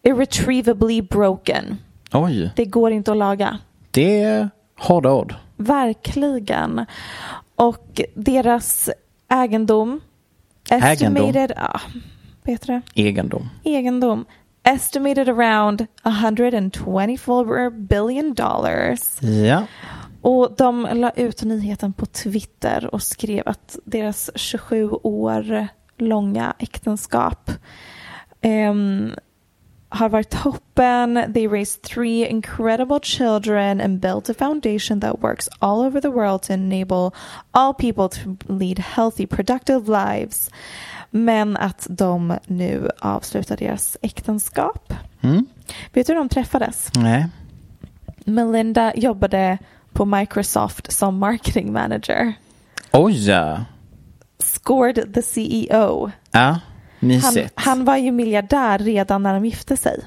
[0.02, 1.76] irretrievably broken.
[2.12, 2.52] Oj.
[2.56, 3.58] Det går inte att laga.
[3.90, 5.34] Det är hårda ord.
[5.56, 6.86] Verkligen.
[7.56, 8.90] Och deras
[9.28, 10.00] egendom.
[10.70, 11.16] Egendom?
[11.16, 11.80] Estimated, ja,
[12.42, 13.02] vet du det?
[13.02, 13.48] Egendom.
[13.64, 14.24] Egendom.
[14.64, 19.22] Estimated around 124 billion dollars.
[19.22, 19.66] Ja.
[20.22, 27.50] Och de la ut nyheten på Twitter och skrev att deras 27 år långa äktenskap
[28.40, 29.14] ehm,
[29.88, 31.32] har varit toppen.
[31.34, 36.42] They raised three incredible children and built a foundation that works all over the world
[36.42, 37.14] to enable
[37.50, 40.50] all people to lead healthy, productive lives.
[41.14, 44.94] Men att de nu avslutar deras äktenskap.
[45.20, 45.46] Mm.
[45.92, 46.90] Vet du hur de träffades?
[46.96, 47.28] Nej.
[48.24, 49.58] Melinda jobbade
[49.92, 52.32] på Microsoft som marketing manager.
[52.92, 53.28] Oj.
[53.28, 53.64] ja.
[54.38, 56.10] Scored the CEO.
[56.30, 56.40] Ja.
[56.40, 56.60] Han,
[57.08, 57.52] Mysigt.
[57.54, 60.00] han var ju miljardär redan när de gifte sig.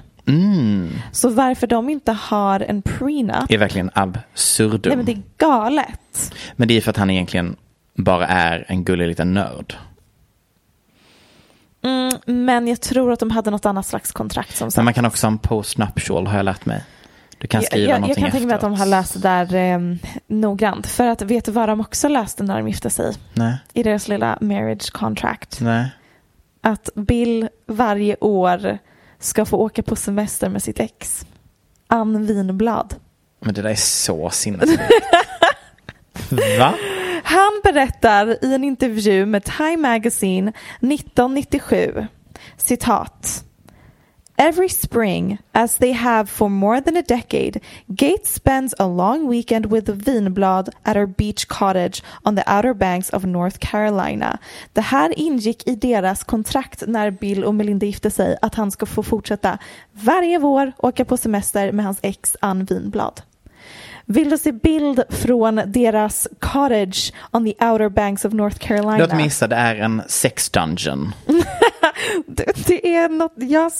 [1.11, 4.89] Så varför de inte har en prenup, är verkligen absurdum.
[4.89, 6.33] nej men det är galet.
[6.55, 7.55] Men det är för att han egentligen
[7.95, 9.75] bara är en gullig liten nörd.
[11.85, 14.77] Mm, men jag tror att de hade något annat slags kontrakt som sagt.
[14.77, 16.83] Men man kan också ha en post-nuptial har jag lärt mig.
[17.37, 19.19] Du kan skriva jag, jag, jag någonting kan tänka mig att de har läst det
[19.19, 19.79] där eh,
[20.27, 20.87] noggrant.
[20.87, 23.13] För att vet du vad de också läste när de gifte sig?
[23.33, 25.59] Nej, I deras lilla marriage contract.
[25.61, 25.89] nej.
[26.61, 28.77] Att Bill varje år
[29.19, 31.25] ska få åka på semester med sitt ex.
[31.87, 32.95] Ann Winblad.
[33.39, 34.81] Men det där är så sinnessjukt.
[36.59, 36.73] Va?
[37.35, 42.07] Han berättar i en intervju med Time Magazine 1997,
[42.57, 43.43] citat.
[44.37, 49.65] Every spring, as they have for more than a decade, Gates spends a long weekend
[49.65, 54.37] with the Vinblad at our beach cottage on the outer banks of North Carolina.
[54.73, 58.85] Det här ingick i deras kontrakt när Bill och Melinda gifte sig att han ska
[58.85, 59.57] få fortsätta
[59.91, 63.21] varje vår åka på semester med hans ex Ann Vinblad.
[64.05, 68.97] Vill du se bild från deras cottage on the outer banks of North Carolina?
[68.97, 71.13] Låt mig gissa, det är en sex dungeon.
[72.27, 73.71] Det, det är något, jag,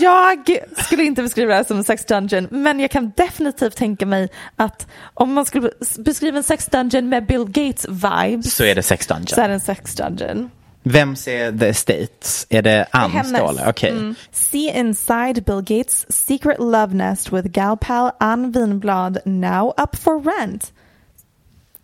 [0.00, 4.06] jag skulle inte beskriva det här som en sex dungeon, men jag kan definitivt tänka
[4.06, 8.74] mig att om man skulle beskriva en sex dungeon med Bill Gates vibes Så är
[8.74, 9.26] det sex dungeon.
[9.26, 10.50] så är det en sex dungeon.
[10.82, 12.46] Vem ser The Estates?
[12.50, 13.68] Är det Anns eller?
[13.68, 13.90] Okej.
[13.90, 14.14] Mm.
[14.30, 20.22] See inside Bill Gates secret love nest with gal pal Ann Winblad now up for
[20.22, 20.72] rent.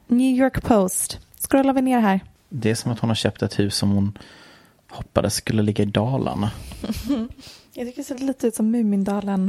[0.07, 1.19] New York Post.
[1.49, 2.21] Scrollar vi ner här.
[2.49, 4.19] Det är som att hon har köpt ett hus som hon
[4.91, 6.51] hoppades skulle ligga i Dalarna.
[7.73, 9.43] Jag tycker det ser lite ut som Mumindalen.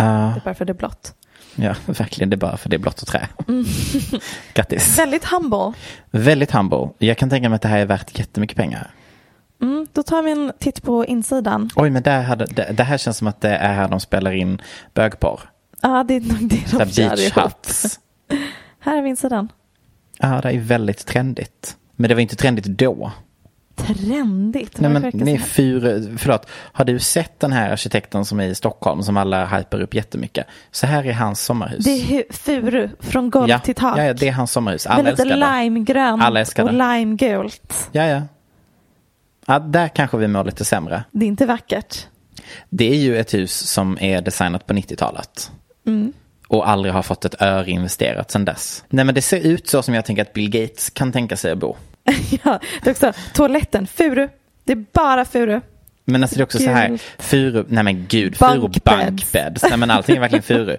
[0.00, 1.14] Uh, Det är bara för det är blått.
[1.56, 2.30] Ja, verkligen.
[2.30, 3.28] Det är bara för det är blått och trä.
[3.48, 3.64] Mm.
[4.54, 4.98] Grattis.
[4.98, 5.72] Väldigt humble.
[6.10, 6.88] Väldigt humble.
[6.98, 8.90] Jag kan tänka mig att det här är värt jättemycket pengar.
[9.62, 11.70] Mm, då tar vi en titt på insidan.
[11.76, 14.32] Oj, men där hade, det, det här känns som att det är här de spelar
[14.32, 14.62] in
[14.94, 15.40] bögporr.
[15.82, 17.44] Ja, det är nog det de gör beach ihop.
[17.44, 18.00] huts.
[18.80, 19.48] Här är vi insidan.
[20.18, 21.76] Ja, det är väldigt trendigt.
[21.96, 23.12] Men det var inte trendigt då.
[23.76, 24.80] Trendigt.
[24.80, 28.54] Nej, men ni är fyra, förlåt, har du sett den här arkitekten som är i
[28.54, 30.46] Stockholm som alla hyper upp jättemycket?
[30.70, 31.84] Så här är hans sommarhus.
[31.84, 33.98] Det är furu från golv ja, till tak.
[33.98, 34.86] ja, ja, det är hans sommarhus.
[34.86, 35.62] Alla lite älskar det.
[35.62, 36.98] limegrönt Alla älskar och det.
[36.98, 37.88] limegult.
[37.92, 38.22] Ja, ja.
[39.46, 39.58] ja.
[39.58, 41.04] Där kanske vi mår lite sämre.
[41.10, 42.06] Det är inte vackert.
[42.68, 45.50] Det är ju ett hus som är designat på 90-talet.
[45.86, 46.12] Mm.
[46.48, 48.84] Och aldrig har fått ett öre investerat sedan dess.
[48.88, 51.52] Nej men det ser ut så som jag tänker att Bill Gates kan tänka sig
[51.52, 51.76] att bo.
[52.44, 54.28] ja, det också toaletten, furu.
[54.64, 55.60] Det är bara furu.
[56.04, 57.00] Men alltså det är också så här, Gud.
[57.18, 59.62] furu, nej men gud, furu bankbeds.
[59.62, 60.76] Nej men allting är verkligen furu.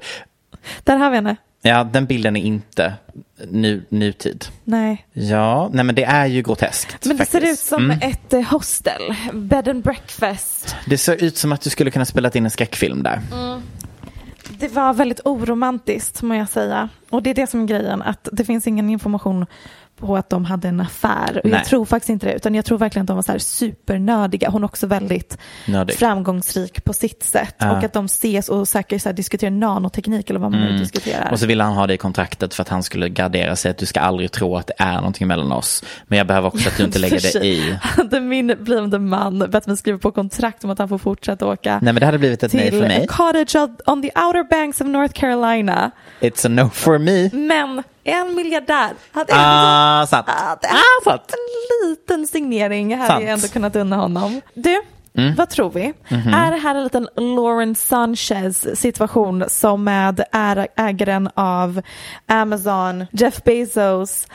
[0.83, 1.35] Där har vi henne.
[1.61, 2.93] Ja, den bilden är inte
[3.49, 4.45] nu, nutid.
[4.63, 5.05] Nej.
[5.13, 7.05] Ja, nej men det är ju groteskt.
[7.05, 7.67] Men det ser ut faktiskt.
[7.67, 7.99] som Mm.
[8.09, 9.01] ett eh, hostel.
[9.33, 10.75] Bed and breakfast.
[10.85, 13.21] Det ser ut som att du skulle kunna spela in en skräckfilm där.
[14.49, 16.89] Det var väldigt oromantiskt må jag säga.
[17.09, 19.45] Och det är det som är grejen, att det finns ingen information
[19.99, 21.37] på att de hade en affär.
[21.43, 21.53] Och Nej.
[21.53, 24.49] jag tror faktiskt inte det, utan jag tror verkligen att de var så här supernördiga.
[24.49, 25.95] Hon är också väldigt Nördig.
[25.95, 27.55] framgångsrik på sitt sätt.
[27.57, 27.71] Ja.
[27.77, 31.21] Och att de ses och säkert så här diskuterar nanoteknik eller vad man nu diskuterar.
[31.21, 31.33] Mm.
[31.33, 33.77] Och så ville han ha det i kontraktet för att han skulle gardera sig att
[33.77, 35.83] du ska aldrig tro att det är någonting mellan oss.
[36.07, 37.77] Men jag behöver också att du inte lägger sig i.
[37.81, 41.79] Hade min blivande man bett mig skriva på kontrakt om att han får fortsätta åka
[41.81, 43.07] Nej men det hade blivit ett nej för mig.
[43.07, 45.91] cottage on the outer banks of North Carolina.
[46.19, 47.29] It's a no for me.
[47.47, 50.29] Men en miljardär hade Ah, sant.
[50.29, 51.21] hade Ah, sant.
[51.31, 54.41] en liten signering hade jag ändå kunnat unna honom.
[54.53, 54.81] Du,
[55.17, 55.35] Mm.
[55.35, 55.93] vad tror vi?
[56.09, 56.33] Mhm.
[56.33, 61.81] Är det här en liten Lauren Sanchez situation som med är- ägaren av
[62.27, 64.27] Amazon, Jeff Bezos,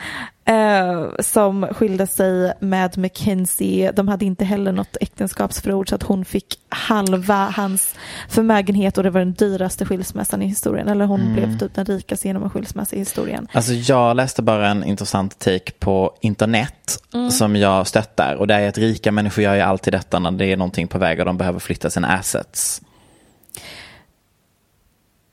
[0.45, 3.91] eh, som skilde sig med McKinsey.
[3.91, 7.95] De hade inte heller något äktenskapsförord så att hon fick halva hans
[8.29, 10.87] förmögenhet och det var den dyraste skilsmässan i historien.
[10.87, 11.33] Eller hon Mm.
[11.33, 13.47] blev typ den rikaste genom en skilsmässa i historien.
[13.51, 17.31] Alltså jag läste bara en intressant take på internet Mm.
[17.31, 18.35] som jag stöttar.
[18.35, 20.97] Och det är att rika människor gör ju alltid detta när det är någonting på
[20.97, 22.81] väg och de behöver flytta sina assets.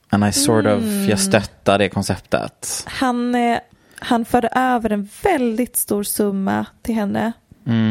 [0.09, 1.09] And I sort of, Mm.
[1.09, 2.83] jag stöttar det konceptet.
[2.87, 3.57] Han, eh,
[4.01, 7.31] han förde över en väldigt stor summa till henne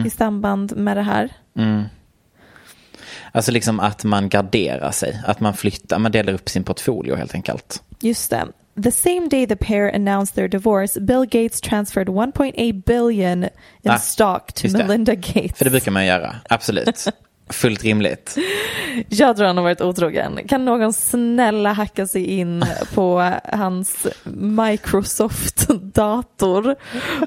[0.07, 1.33] i samband med det här.
[3.33, 7.35] Alltså liksom att man garderar sig, att man flyttar, man delar upp sin portfolio helt
[7.35, 7.83] enkelt.
[8.01, 8.47] Just det.
[8.83, 13.51] The same day the pair announced their divorce, Bill Gates transferred 1.8 billion in
[13.91, 14.69] Ah, stock to.
[14.73, 15.59] Melinda Gates.
[15.59, 17.05] För det brukar man göra, absolut.
[17.51, 18.37] Fullt rimligt.
[19.09, 20.41] Jag tror han har varit otrogen.
[20.49, 26.77] Kan någon snälla hacka sig in på hans Microsoft-dator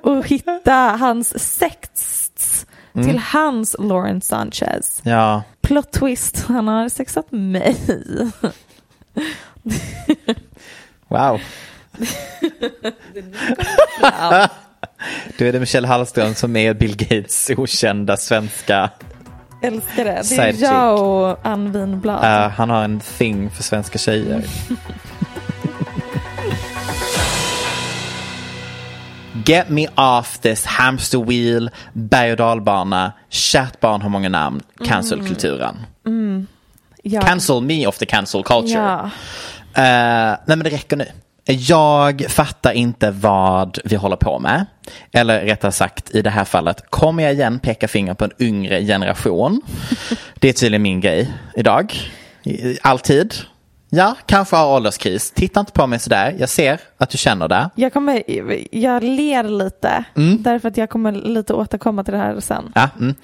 [0.03, 1.89] och hitta hans sex
[2.93, 5.01] till hans Lawrence Sanchez.
[5.03, 5.43] Ja.
[5.61, 7.78] Plot twist, han har sexat mig.
[11.07, 11.41] Wow.
[15.38, 18.89] Då är det Michelle Hallström som är Bill Gates okända svenska.
[19.64, 20.22] Älskar det.
[20.30, 22.24] Det är jag och Ann Winblad.
[22.24, 24.43] Uh, han har en thing för svenska tjejer.
[29.45, 35.86] Get me off this hamster wheel, berg och dalbana, kärt barn har många namn, cancelkulturen.
[37.03, 37.22] ja.
[37.22, 38.80] Cancel me of the cancel culture.
[38.82, 39.09] Ja.
[39.74, 41.05] Eh, nej men det räcker nu.
[41.45, 44.65] Jag fattar inte vad vi håller på med.
[45.11, 48.81] Eller rättare sagt i det här fallet kommer jag igen peka finger på en yngre
[48.85, 49.61] generation.
[50.39, 51.93] Det är tydligen min grej idag.
[52.81, 53.33] Alltid.
[53.89, 55.31] Ja, kanske har ålderskris.
[55.31, 56.35] Titta inte på mig sådär.
[56.39, 57.69] Jag ser att du känner det.
[57.75, 58.23] Jag, kommer,
[58.75, 60.43] jag ler lite Mm.
[60.43, 62.71] därför att jag kommer lite återkomma till det här sen.
[62.75, 63.15] Ja, mm.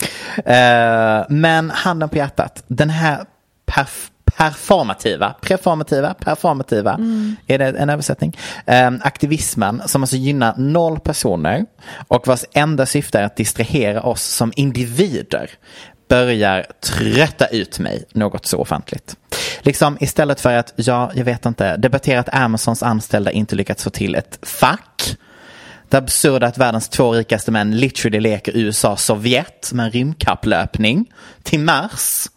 [0.46, 2.64] Eh, men handen på hjärtat.
[2.68, 3.26] Den här
[3.72, 4.10] perf-
[4.40, 7.00] performativa, preformativa, performativa,
[7.48, 8.38] är det en översättning?
[8.66, 11.66] Eh, aktivismen som alltså gynnar noll personer
[12.08, 15.50] och vars enda syfte är att distrahera oss som individer
[16.10, 19.16] börjar trötta ut mig något så ofantligt.
[19.62, 23.90] Liksom istället för att, ja, jag vet inte, debattera att Amazons anställda inte lyckats få
[23.90, 25.18] till ett fack
[25.90, 31.12] det absurda att världens två rikaste män literally leker USA-Sovjet med en rymdkapplöpning
[31.44, 32.28] till Mars.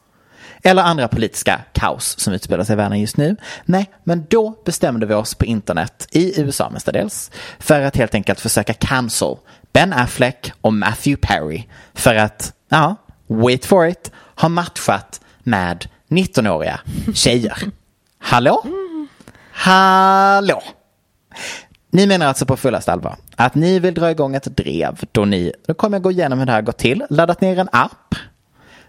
[0.62, 3.36] Eller andra politiska kaos som utspelar sig i världen just nu.
[3.64, 8.40] Nej, men då bestämde vi oss på internet, i USA mestadels, för att helt enkelt
[8.40, 9.36] försöka cancel
[9.72, 11.64] Ben Affleck och Matthew Perry.
[11.94, 12.96] För att, ja,
[13.26, 16.80] wait for it, ha matchat med 19-åriga
[17.14, 17.58] tjejer.
[18.18, 18.64] Hallå?
[19.52, 20.62] Hallå?
[21.90, 25.52] Ni menar alltså på fullaste allvar att ni vill dra igång ett drev då ni,
[25.66, 28.14] då kommer jag gå igenom hur det här går till, laddat ner en app,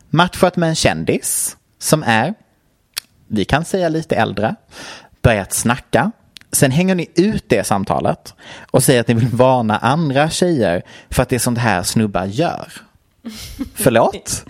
[0.09, 2.34] matchat med en kändis som är,
[3.27, 4.55] vi kan säga lite äldre,
[5.21, 6.11] börjat snacka,
[6.51, 8.36] sen hänger ni ut det samtalet
[8.71, 12.25] och säger att ni vill varna andra tjejer för att det är sånt här snubbar
[12.25, 12.67] gör.
[13.75, 14.45] Förlåt?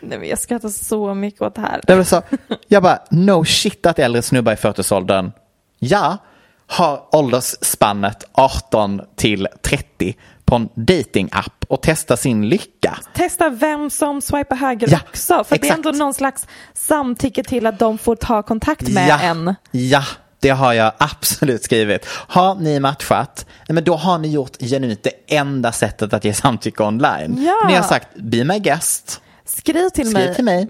[0.00, 1.80] Nej, men jag skrattar så mycket åt det här.
[1.86, 2.22] Det så,
[2.68, 5.32] jag bara, no shit att äldre snubbar i 40-årsåldern,
[5.78, 6.18] ja,
[6.66, 12.98] har åldersspannet 18 till 30 på en datingapp och testar sin lycka.
[13.14, 15.44] Testa vem som swipar höger Ja, också.
[15.44, 15.86] För det är exakt.
[15.86, 19.54] ändå någon slags samtycke till att de får ta kontakt med ja, en.
[19.70, 20.04] Ja,
[20.40, 22.06] det har jag absolut skrivit.
[22.08, 26.82] Har ni matchat, men då har ni gjort genuint det enda sättet att ge samtycke
[26.82, 27.42] online.
[27.44, 27.66] Ja.
[27.68, 30.34] Ni har sagt, be my guest, Skriv till skriv mig.
[30.34, 30.68] till mig.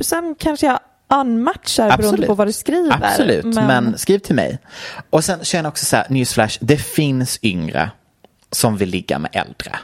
[0.00, 0.78] Sen kanske jag
[1.20, 3.04] unmatchar beroende på vad du skriver.
[3.04, 3.98] Absolut, men...
[3.98, 4.58] skriv till mig.
[5.10, 7.90] Och sen känner jag också så här, newsflash, det finns yngre
[8.52, 9.78] som vill ligga med äldre.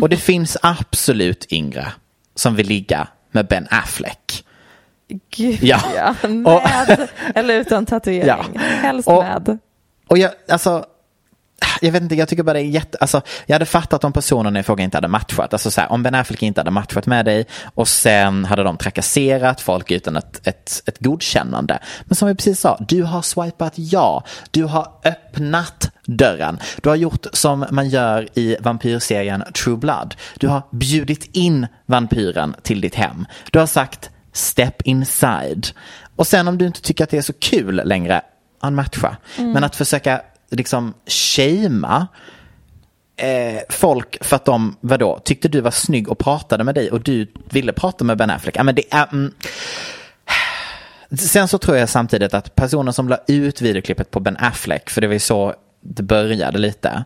[0.00, 1.92] Och det finns absolut yngre
[2.34, 4.44] som vill ligga med Ben Affleck.
[5.36, 5.80] Gud, Ja.
[5.96, 6.14] ja.
[6.22, 8.26] Och- Med eller utan tatuering.
[8.26, 8.60] Ja.
[8.60, 9.58] Helst Och- med.
[10.08, 10.84] Och jag, alltså,
[11.80, 14.60] jag vet inte, jag tycker bara det är jätte, alltså, jag hade fattat om personerna
[14.60, 15.52] i fråga inte hade matchat.
[15.52, 18.76] Alltså så här, om Ben Affleck inte hade matchat med dig och sen hade de
[18.76, 21.78] trakasserat folk utan ett, ett, ett godkännande.
[22.04, 24.24] Men som vi precis sa, du har swipat ja.
[24.50, 26.58] Du har öppnat dörren.
[26.82, 30.14] Du har gjort som man gör i vampyrserien True Blood.
[30.38, 33.26] Du har bjudit in vampyren till ditt hem.
[33.50, 35.66] Du har sagt step inside.
[36.16, 38.22] Och sen om du inte tycker att det är så kul längre,
[38.62, 39.16] unmatcha.
[39.36, 42.08] Men att försöka liksom shamea
[43.16, 47.00] eh, folk för att de, vadå, tyckte du var snygg och pratade med dig och
[47.00, 48.56] du ville prata med Ben Affleck.
[48.56, 49.32] Ja, men det är, mm.
[51.18, 55.00] Sen så tror jag samtidigt att personen som la ut videoklippet på Ben Affleck, för
[55.00, 57.04] det var ju så det började lite.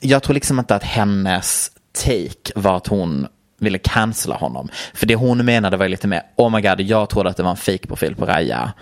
[0.00, 1.70] Jag tror liksom inte att hennes
[2.04, 3.26] take var att hon
[3.58, 4.68] ville cancella honom.
[4.94, 7.50] För det hon menade var lite mer, oh my god, jag trodde att det var
[7.50, 8.72] en fake-profil på Raja.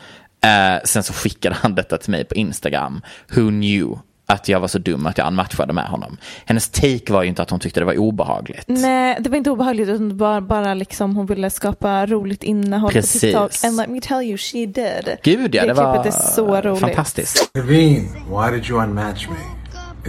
[0.45, 3.01] Eh, sen så skickade han detta till mig på Instagram.
[3.35, 6.17] Who knew att jag var så dum att jag unmatchade med honom.
[6.45, 8.65] Hennes take var ju inte att hon tyckte det var obehagligt.
[8.67, 13.35] Nej, det var inte obehagligt utan bara, bara liksom hon ville skapa roligt innehåll Precis.
[13.35, 13.65] på TikTok.
[13.65, 15.17] And let me tell you, she did.
[15.23, 16.81] Gud ja, det, det var är så roligt.
[16.81, 17.51] fantastiskt.
[17.55, 19.37] Naveen, why did you unmatch me?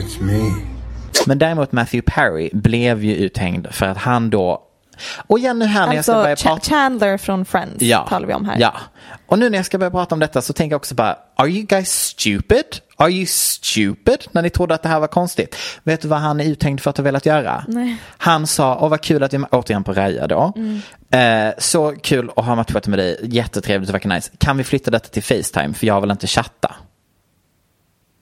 [0.01, 0.51] It's me.
[1.25, 4.61] Men däremot Matthew Perry blev ju uthängd för att han då
[5.27, 8.05] och igen nu här när jag ska Alltså börja Ch- prata Chandler från Friends Ja,
[8.09, 8.59] talar vi om här.
[8.59, 8.73] Ja,
[9.27, 11.49] och nu när jag ska börja prata om detta så tänker jag också bara, are
[11.49, 12.63] you guys stupid?
[12.97, 14.17] Are you stupid?
[14.31, 15.55] När ni trodde att det här var konstigt.
[15.83, 17.65] Vet du vad han är uthängd för att ha velat göra?
[17.67, 17.97] Nej.
[18.17, 20.53] Han sa, åh vad kul att jag, återigen på Raja då.
[21.17, 24.31] Eh, så kul att ha matchat med dig, jättetrevligt och verkar nice.
[24.37, 26.75] Kan vi flytta detta till Facetime för jag vill inte chatta?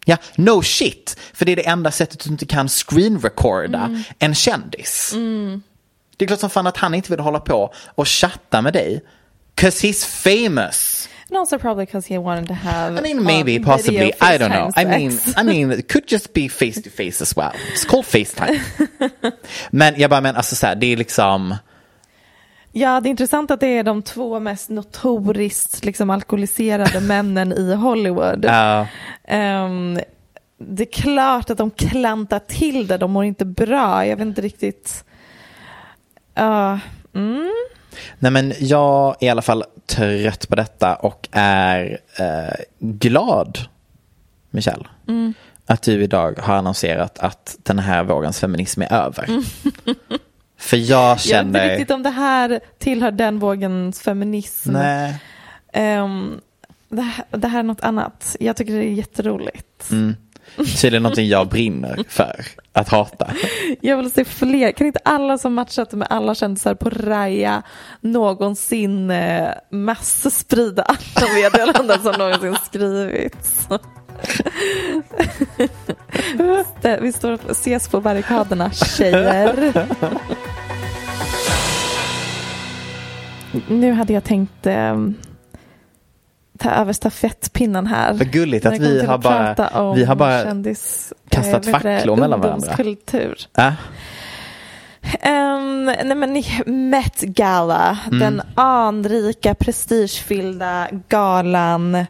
[0.06, 1.20] Ja, no shit.
[1.34, 5.14] För det är det enda sättet du inte kan screen recorda en kändis.
[6.24, 9.04] Det är klart som fan att han inte vill hålla på och chatta med dig.
[9.56, 11.10] Cause he's famous.
[11.30, 14.08] And also probably because he wanted to have I mean, maybe, um, possibly.
[14.08, 14.70] I don't know.
[14.70, 15.38] I FaceTime mean, sex.
[15.42, 17.52] I mean, it could just be face to face as well.
[17.74, 18.60] It's called FaceTime.
[19.72, 21.56] men jag bara menar, alltså så här, det är liksom,
[22.72, 27.74] Ja, det är intressant att det är de två mest notoriskt liksom, alkoholiserade männen i
[27.74, 28.46] Hollywood.
[28.46, 28.88] ja,
[29.28, 30.00] Ehm,
[30.58, 34.06] det är klart att de klantar till det, de mår inte bra.
[34.08, 35.04] Jag vet inte riktigt.
[36.34, 36.80] Ja,
[37.14, 37.52] mm.
[38.20, 43.58] nej men jag är i alla fall trött på detta och är eh, glad,
[44.50, 45.34] Michelle, Mm.
[45.66, 49.28] att du idag har annonserat att den här vågens feminism är över.
[50.58, 54.72] För jag Jag vet inte känner, riktigt om det här tillhör den vågens feminism.
[54.72, 55.16] nej,
[55.74, 56.42] Ehm,
[56.90, 58.36] det, här, det här är något annat.
[58.40, 59.92] Jag tycker det är jätteroligt.
[59.92, 60.16] mm,
[60.82, 63.32] tydligen någonting jag brinner för att hata.
[63.82, 64.72] Jag vill se fler.
[64.72, 67.64] Kan inte alla som matchat med alla kändisar på Raya
[68.02, 70.84] någonsin eh, massprida
[71.14, 73.68] alla meddelanden som någonsin skrivits?
[76.84, 79.88] Eh, vi står och ses på barrikaderna, tjejer.
[83.68, 84.96] Nu hade jag tänkt eh,
[86.58, 88.14] ta över stafettpinnen här.
[88.14, 91.80] Vad gulligt att vi har bara, vi har bara kändis, kastat eh, det?
[91.80, 92.68] facklor mellan varandra.
[92.70, 93.38] Ungdomskultur.
[93.58, 93.74] Äh,
[95.26, 96.44] Um, nej men
[96.90, 98.20] Met Gala, Mm.
[98.20, 102.06] den anrika prestigefyllda galan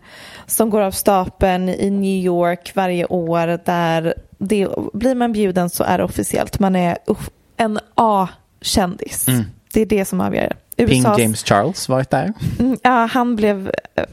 [0.45, 5.83] som går av stapeln i New York varje år där det, blir man bjuden så
[5.83, 6.59] är det officiellt.
[6.59, 9.25] Man är uff, en A-kändis.
[9.73, 10.53] Det är det som avgör.
[10.77, 12.33] Ping James Charles varit där.
[12.59, 13.71] Mm, Ja, han blev...
[13.95, 14.03] eh,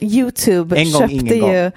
[0.00, 1.70] Youtube En gång, köpte ju...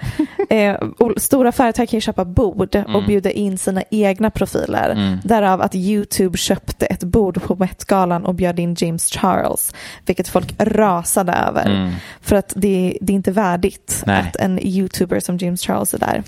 [0.98, 3.06] Ol- stora företag kan ju köpa bord och Mm.
[3.06, 5.18] bjuda in sina egna profiler.
[5.24, 9.74] Därav att Youtube köpte ett bord på Met-galan och bjöd in James Charles.
[10.06, 11.92] Vilket folk rasade över.
[12.20, 14.20] För att det, det är inte värdigt Nej.
[14.20, 16.22] att en Youtuber som James Charles är där.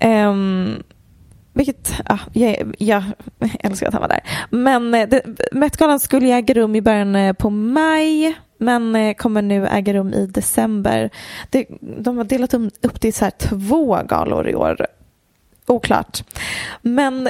[0.00, 0.82] Ehm,
[1.58, 3.02] vilket, ja, jag, jag
[3.60, 4.20] älskar att han var där.
[4.50, 8.34] Men eh, det- Met-galan skulle äga rum i början eh, på maj.
[8.58, 11.10] Men eh, kommer nu äga rum i december.
[11.50, 14.86] Det, de har delat um- upp det i så här två galor i år.
[15.66, 16.24] Oklart.
[16.82, 17.28] Men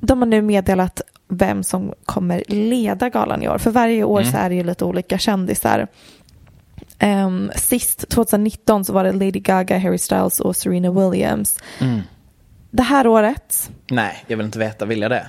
[0.00, 3.58] de har nu meddelat vem som kommer leda galan i år.
[3.58, 5.86] För varje år så är det ju lite olika kändisar.
[6.98, 11.58] Ehm, sist, 2019, så var det Lady Gaga, Harry Styles och Serena Williams.
[12.70, 14.84] Det här året, Nej, jag vill inte veta.
[14.84, 15.26] Vill jag det?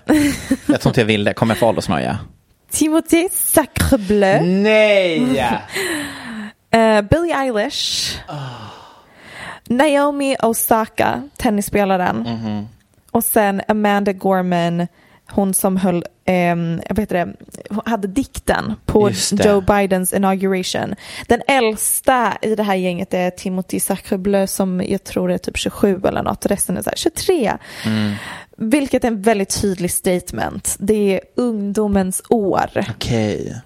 [0.68, 1.34] Jag tror inte jag vill det.
[1.34, 2.20] Kommer jag få åldersnöja?
[2.72, 5.40] Timothy Sacrebleu, Nej!
[6.72, 8.16] eh, Billie Eilish,
[9.70, 12.28] Naomi Osaka, tennisspelaren,
[13.12, 14.88] och sen Amanda Gorman,
[15.32, 17.34] hon som höll, ehm, jag vet det,
[17.70, 19.12] hon hade dikten på.
[19.32, 20.96] Joe Bidens inauguration.
[21.28, 26.02] Den äldsta i det här gänget är Timothy Sacrebleu som jag tror är typ 27
[26.06, 27.58] eller något, resten är så här 23.
[28.58, 30.76] Vilket är en väldigt tydlig statement.
[30.80, 32.86] Det är ungdomens år.
[32.90, 33.62] Okej.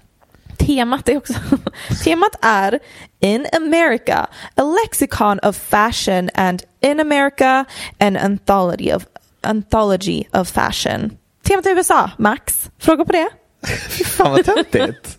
[0.57, 1.33] Temat är också
[2.03, 2.79] temat är
[3.19, 7.65] In America, a lexicon of fashion and In America,
[7.99, 9.05] an anthology of,
[9.41, 11.17] anthology of fashion.
[11.53, 12.69] Temat är USA, Max.
[12.79, 13.29] Fråga på det?
[13.89, 15.17] Fy fan vad töntigt.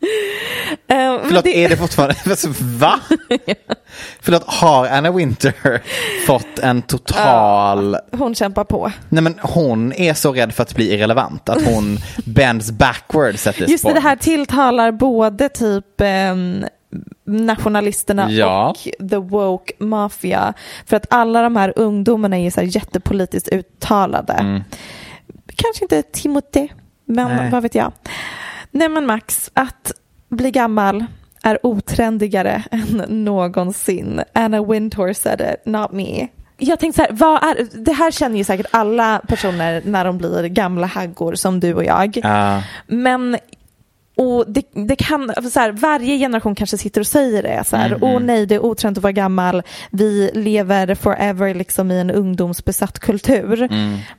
[0.86, 2.14] Men Förlåt, det- är det fortfarande...
[2.30, 3.00] Alltså, va?
[4.20, 5.82] Förlåt, har Anna Winter
[6.26, 7.96] fått en total...
[8.12, 8.92] Hon kämpar på.
[9.08, 13.54] Nej men hon är så rädd för att bli irrelevant att hon bends backwards at
[13.56, 14.02] this Just det, point.
[14.02, 16.64] det här tilltalar både typ ehm,
[17.26, 18.68] nationalisterna Ja.
[18.70, 20.54] och the woke mafia.
[20.86, 24.62] För att alla de här ungdomarna är så här jättepolitiskt uttalade.
[25.62, 26.68] Kanske inte Timothy,
[27.04, 27.50] men Nej.
[27.50, 27.92] vad vet jag.
[28.70, 29.92] Nej men Max, att
[30.28, 31.04] bli gammal
[31.42, 34.20] är otrendigare än någonsin.
[34.32, 36.28] Anna Wintour said it, not me.
[36.62, 40.18] Jag tänkte så här, vad är, det här känner ju säkert alla personer när de
[40.18, 42.20] blir gamla haggor som du och jag.
[42.22, 42.62] Ja.
[42.86, 43.38] Men
[44.20, 47.64] och det, det kan, så här, varje generation kanske sitter och säger det.
[47.66, 49.62] Så här, Åh nej, det är otrent att vara gammal.
[49.90, 53.68] Vi lever forever liksom i en ungdomsbesatt kultur.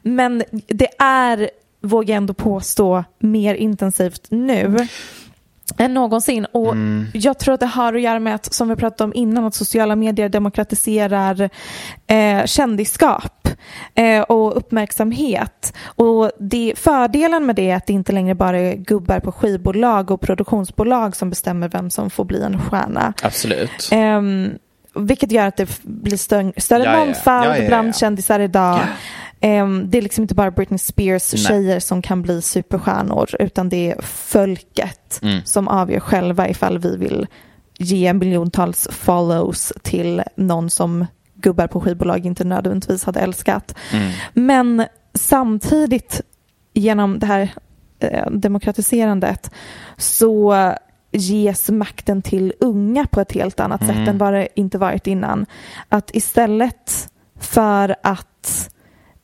[0.02, 1.50] Men det är,
[1.82, 4.88] vågar jag ändå påstå, mer intensivt nu
[5.78, 6.46] än någonsin.
[6.46, 6.76] Och
[7.14, 9.56] jag tror att det har att göra med att, som vi pratade om innan, att
[9.56, 11.50] sociala medier demokratiserar
[12.08, 13.48] eh, kändisskap
[13.96, 15.74] eh, och uppmärksamhet.
[15.86, 20.12] Och det, fördelen med det är att det inte längre bara är gubbar på skivbolag
[20.12, 23.14] och produktionsbolag som bestämmer vem som får bli en stjärna.
[23.24, 23.90] Absolut.
[23.92, 24.50] Ehm,
[24.96, 27.94] vilket gör att det blir större, större Ja, mångfald Ja, ja, ja, bland ja.
[27.94, 28.80] kändisar idag.
[29.42, 31.44] Ehm, det är liksom inte bara Britney Spears Nej.
[31.44, 35.42] tjejer som kan bli superstjärnor utan det är folket Mm.
[35.46, 37.28] som avgör själva ifall vi vill
[37.78, 41.06] ge miljontals follows till någon som
[41.36, 43.76] gubbar på skivbolag inte nödvändigtvis hade älskat.
[43.94, 44.12] Mm.
[44.34, 46.22] Men samtidigt
[46.74, 47.54] genom det här
[48.00, 49.52] eh, demokratiserandet
[49.98, 50.56] så
[51.12, 55.46] ges makten till unga på ett helt annat sätt än vad det inte varit innan.
[55.90, 57.10] Att istället
[57.40, 58.70] för att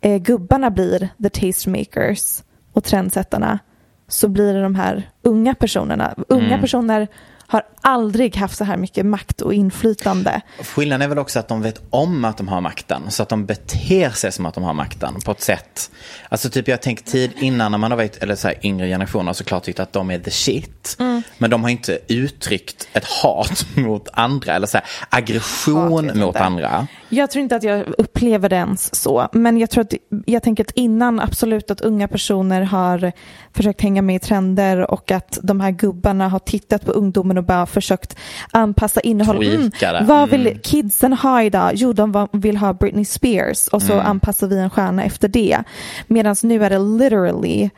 [0.01, 2.43] eh, gubbarna blir the tastemakers
[2.73, 3.59] och trendsättarna
[4.07, 6.15] så blir det de här unga personerna.
[6.27, 7.07] Unga personer
[7.47, 10.41] har aldrig haft så här mycket makt och inflytande.
[10.59, 13.11] Skillnaden är väl också att de vet om att de har makten.
[13.11, 15.91] Så att de beter sig som att de har makten på ett sätt.
[16.29, 19.33] Alltså typ jag tänker tid innan när man har varit, eller så här yngre generationer
[19.33, 20.95] såklart tyckt att de är the shit.
[20.99, 21.23] Mm.
[21.37, 26.39] Men de har inte uttryckt ett hat mot andra eller så här aggression mot inte.
[26.39, 26.87] andra.
[27.09, 29.27] Jag tror inte att jag upplever det ens så.
[29.31, 29.93] Men jag tror att,
[30.25, 33.11] jag tänker att innan absolut att unga personer har
[33.53, 37.43] försökt hänga med i trender och att de här gubbarna har tittat på ungdomen och
[37.43, 38.17] bara försökt
[38.51, 39.37] anpassa innehåll.
[39.45, 40.03] Tweaka det.
[40.07, 41.71] vad vill kidsen ha idag?
[41.75, 44.05] Jo, de vill ha Britney Spears och så Mm.
[44.05, 45.63] anpassar vi en stjärna efter det.
[46.07, 47.69] Medan nu är det literally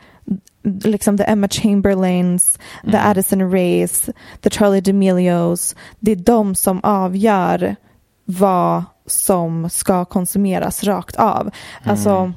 [0.84, 3.10] liksom the Emma Chamberlains, the Mm.
[3.10, 4.08] Addison Rays,
[4.40, 5.76] the Charlie D'Amelios.
[5.98, 7.76] Det är de som avgör
[8.24, 11.50] vad som ska konsumeras rakt av.
[11.84, 12.32] Alltså,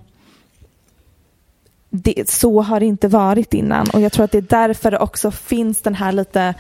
[1.96, 5.00] det, så har det inte varit innan och jag tror att det är därför det
[5.00, 6.54] också finns den här lite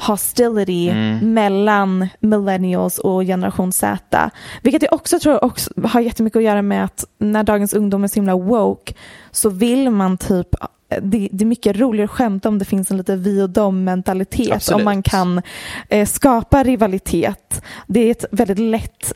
[0.00, 0.92] hostility
[1.22, 4.30] mellan millennials och generation Z.
[4.62, 8.08] Vilket jag också tror också har jättemycket att göra med att när dagens ungdom är
[8.08, 8.94] så himla woke
[9.30, 10.54] så vill man typ
[10.88, 13.84] det, det är mycket roligare att skämta om det finns en lite vi och dem
[13.84, 14.52] mentalitet.
[14.52, 14.78] Absolut.
[14.78, 15.42] Om man kan
[15.88, 17.62] eh, skapa rivalitet.
[17.86, 19.12] Det är ett väldigt lätt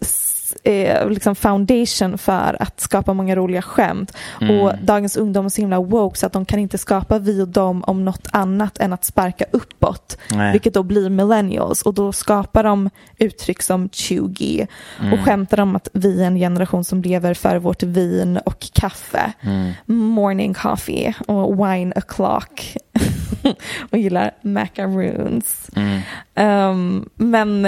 [0.65, 4.17] eh, liksom foundation för att skapa många roliga skämt.
[4.41, 4.61] Mm.
[4.61, 7.49] Och dagens ungdom är så himla woke så att de kan inte skapa vi och
[7.49, 10.19] dem om något annat än att sparka uppåt.
[10.31, 10.53] Nej.
[10.53, 14.67] Vilket då blir millennials och då skapar de uttryck som 20
[15.01, 15.13] Mm.
[15.13, 19.33] och skämtar om att vi är en generation som lever för vårt vin och kaffe.
[19.41, 19.73] Mm.
[19.87, 22.77] Morning coffee och wine o'clock.
[23.91, 25.71] och gillar macaroons.
[26.35, 27.67] Um, men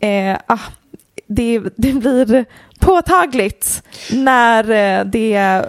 [0.00, 0.58] eh, ah,
[1.26, 2.44] det, det blir
[2.78, 3.82] påtagligt
[4.12, 5.66] när eh, det är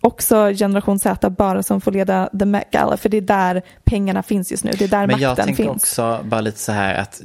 [0.00, 4.22] också generation Z bara som får leda the Met Gala för det är där pengarna
[4.22, 5.82] finns just nu, det är där Men jag makten tänker finns.
[5.82, 7.22] också bara lite så här att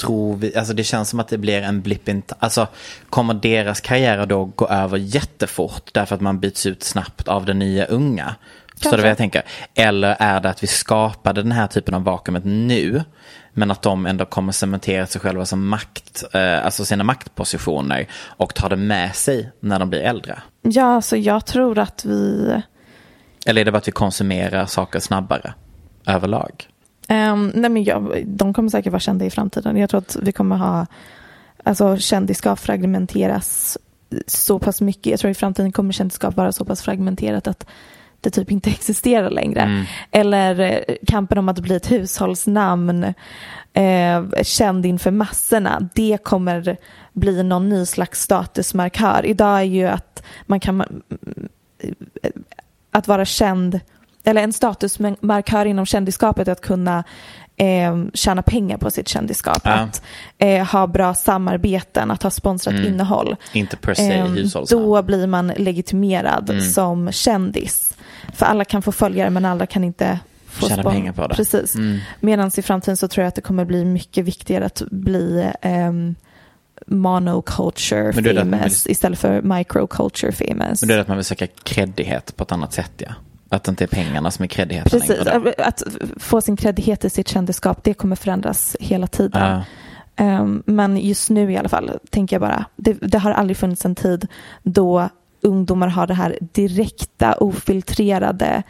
[0.00, 2.66] tror vi, alltså det känns som att det blir en blipp in, alltså
[3.10, 7.58] kommer deras karriärer då gå över jättefort därför att man byts ut snabbt av den
[7.58, 8.34] nya unga?
[8.74, 9.42] Förstår du vad jag tänker?
[9.74, 13.02] Eller är det att vi skapade den här typen av vakuumet nu
[13.58, 18.54] men att de ändå kommer cementera sig själva som makt, eh, alltså sina maktpositioner och
[18.54, 20.42] tar det med sig när de blir äldre?
[20.62, 22.52] Ja, så jag tror att vi
[23.46, 25.54] Eller är det bara att vi konsumerar saker snabbare
[26.06, 26.68] överlag?
[27.08, 29.76] Ehm, nej men jag, de kommer säkert vara kända i framtiden.
[29.76, 30.86] Jag tror att vi kommer ha,
[31.64, 33.78] alltså kändisskap fragmenteras
[34.26, 35.06] så pass mycket.
[35.06, 37.66] Jag tror i framtiden kommer kändisskap vara så pass fragmenterat att
[38.20, 39.86] det typ inte existerar längre.
[40.10, 43.04] Eller eh, kampen om att bli ett hushållsnamn,
[43.72, 46.76] eh, känd inför massorna, det kommer
[47.12, 49.26] bli någon ny slags statusmarkör.
[49.26, 51.02] Idag är ju att man kan
[52.90, 53.80] att vara känd,
[54.24, 57.04] eller en statusmarkör inom kändisskapet är att kunna
[57.56, 59.60] eh, tjäna pengar på sitt kändisskap.
[59.64, 59.70] Ja.
[59.70, 60.02] Att
[60.38, 63.36] eh, ha bra samarbeten, att ha sponsrat innehåll.
[63.52, 64.84] Inte per se hushållsnamn.
[64.84, 66.62] Då blir man legitimerad Mm.
[66.62, 67.94] som kändis.
[68.32, 71.34] För alla kan få följare men alla kan inte få Tjäna spon- pengar på det.
[71.34, 71.74] Precis.
[71.74, 71.98] Mm.
[72.20, 76.14] Medan i framtiden så tror jag att det kommer bli mycket viktigare att bli um,
[76.86, 80.82] monoculture famous vill- istället för microculture famous.
[80.82, 83.08] Men det är att man vill söka kreddighet på ett annat sätt ja.
[83.50, 85.26] Att det inte är pengarna som är kreddigheten Precis,
[85.58, 85.82] att
[86.16, 89.42] få sin kreddighet i sitt kändisskap det kommer förändras hela tiden.
[89.42, 89.62] Ja.
[90.40, 93.84] Um, men just nu i alla fall tänker jag bara, det, det har aldrig funnits
[93.84, 94.26] en tid
[94.62, 95.08] då
[95.40, 98.62] ungdomar har det här direkta, ofiltrerade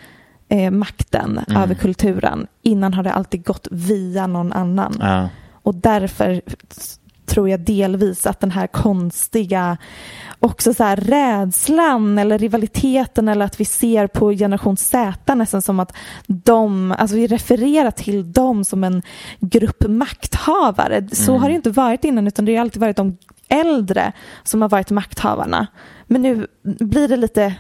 [0.49, 1.63] eh, makten Mm.
[1.63, 2.47] över kulturen.
[2.63, 4.97] Innan har det alltid gått via någon annan.
[5.01, 5.29] Ja.
[5.63, 6.43] Och därför
[7.27, 9.77] tror jag delvis att den här konstiga
[10.41, 15.81] också så här rädslan eller rivaliteten eller att vi ser på generation Z nästan som
[15.81, 15.97] att
[16.27, 19.03] de, alltså vi refererar till dem som en
[19.41, 21.09] grupp makthavare.
[21.13, 23.17] Så har det inte varit innan utan det har alltid varit de
[23.49, 24.13] äldre
[24.43, 25.67] som har varit makthavarna.
[26.09, 27.55] Men nu blir det lite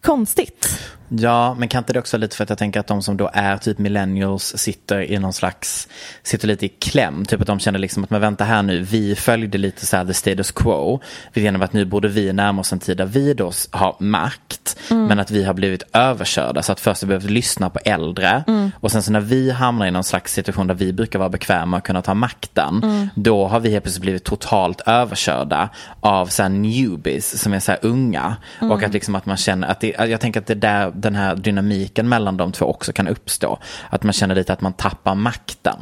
[0.00, 0.68] konstigt.
[1.12, 3.30] Ja, men kan inte det också lite för att jag tänker att de som då
[3.32, 5.88] är typ millennials sitter i någon slags,
[6.22, 7.24] sitter lite i kläm.
[7.24, 10.04] Typ att de känner liksom att, men vänta här nu, vi följde lite så här
[10.04, 11.00] the status quo.
[11.34, 14.76] Genom att nu borde vi närma oss en tid där vi då har makt.
[14.88, 16.62] Men att vi har blivit överkörda.
[16.62, 18.44] Så att först har vi behövt lyssna på äldre.
[18.80, 21.76] Och sen så när vi hamnar i någon slags situation där vi brukar vara bekväma
[21.76, 23.10] och kunna ta makten.
[23.14, 25.68] Då har vi helt plötsligt blivit totalt överkörda
[26.00, 28.36] av så här newbies som är så här unga.
[28.60, 31.36] Och att liksom att man känner att det, jag tänker att det där den här
[31.36, 33.58] dynamiken mellan de två också kan uppstå.
[33.90, 35.76] Att man känner lite att man tappar makten.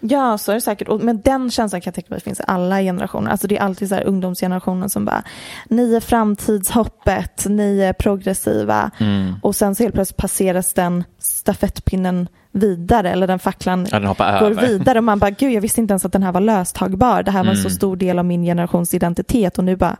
[0.00, 0.88] Ja, så är det säkert.
[0.88, 3.30] Och- Men den känslan kan jag tänka mig finns i alla generationer.
[3.30, 5.22] Alltså det är alltid så här ungdomsgenerationen som bara,
[5.68, 8.90] ni är framtidshoppet, ni är progressiva.
[8.98, 9.34] Mm.
[9.42, 14.24] Och sen så helt plötsligt passeras den stafettpinnen vidare, eller den facklan Ja, den går
[14.24, 14.66] över.
[14.66, 14.98] vidare.
[14.98, 17.22] Och man bara, gud jag visste inte ens att den här var löstagbar.
[17.22, 17.62] Det här var en Mm.
[17.62, 19.96] så stor del av min generations identitet och nu bara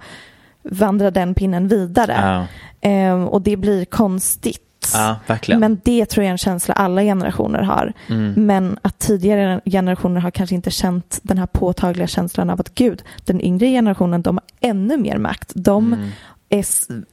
[0.71, 2.17] vandrar den pinnen vidare.
[2.23, 2.47] Ja,
[2.89, 4.64] Ehm, och det blir konstigt.
[4.95, 5.61] Ja verkligen.
[5.61, 7.93] Men det tror jag är en känsla alla generationer har.
[8.09, 8.47] Mm.
[8.47, 13.03] Men att tidigare generationer har kanske inte känt den här påtagliga känslan av att gud,
[13.25, 15.53] den yngre generationen de har ännu mer makt.
[15.55, 16.09] De Mm.
[16.49, 16.65] är,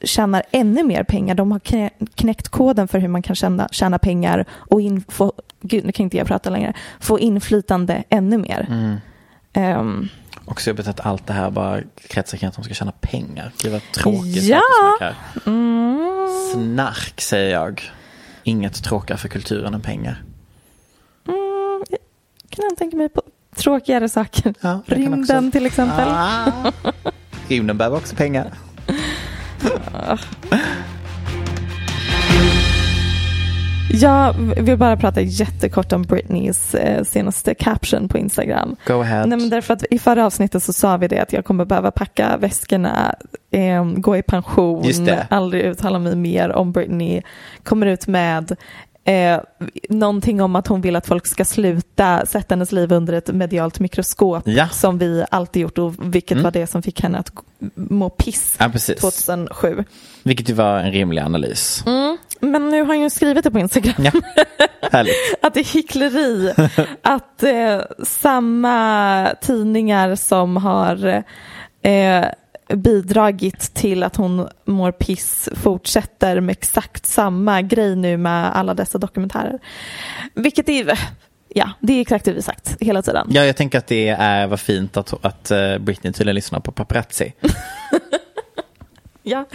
[0.05, 1.35] tjänar ännu mer pengar.
[1.35, 5.33] De har knä- knäckt koden för hur man kan tjäna, tjäna pengar och in, få,
[5.61, 8.65] gud nu kan inte jag prata längre, få inflytande ännu mer.
[8.69, 8.95] Mm.
[9.53, 10.07] Ehm,
[10.51, 13.51] Också jobbigt att allt det här bara kretsar kring att de ska tjäna pengar.
[13.61, 14.43] Gud vad tråkigt.
[14.43, 14.61] Ja.
[15.45, 17.91] mm, Snark säger jag.
[18.43, 20.23] Inget tråkigare för kulturen än pengar.
[21.27, 21.83] mm,
[22.49, 23.21] kan jag tänka mig på
[23.55, 24.53] tråkigare saker.
[24.61, 26.07] Ja, Rymden också- till exempel.
[26.09, 26.71] Ah.
[27.47, 28.53] Rymden behöver också pengar.
[33.93, 38.75] Jag vill bara prata jättekort om Britneys eh, senaste caption på Instagram.
[38.87, 39.25] Go ahead.
[39.25, 41.91] Nej, men därför att I förra avsnittet så sa vi det att jag kommer behöva
[41.91, 43.15] packa väskorna,
[43.51, 44.83] eh, gå i pension,
[45.29, 47.21] aldrig uttala mig mer om Britney.
[47.63, 48.55] Kommer ut med
[49.03, 49.39] eh,
[49.89, 53.79] någonting om att hon vill att folk ska sluta sätta hennes liv under ett medialt
[53.79, 54.67] mikroskop Ja.
[54.69, 56.43] som vi alltid gjort och vilket Mm.
[56.43, 57.31] var det som fick henne att
[57.75, 58.99] må piss Ja, precis.
[59.01, 59.83] 2007.
[60.23, 61.83] Vilket ju var en rimlig analys.
[61.87, 62.17] Mm.
[62.41, 63.95] Men nu har hon ju skrivit det på Instagram.
[63.97, 64.11] Ja,
[65.41, 66.53] att det är hyckleri
[67.01, 71.23] att eh, samma tidningar som har
[71.81, 72.25] eh,
[72.75, 78.97] bidragit till att hon mår piss fortsätter med exakt samma grej nu med alla dessa
[78.97, 79.59] dokumentärer.
[80.33, 80.99] Vilket är,
[81.49, 83.27] ja, det är exakt det vi sagt hela tiden.
[83.29, 86.71] Ja, jag tänker att det är vad fint att, att eh, Britney tydligen lyssnar på
[86.71, 87.33] paparazzi.
[89.23, 89.45] Ja.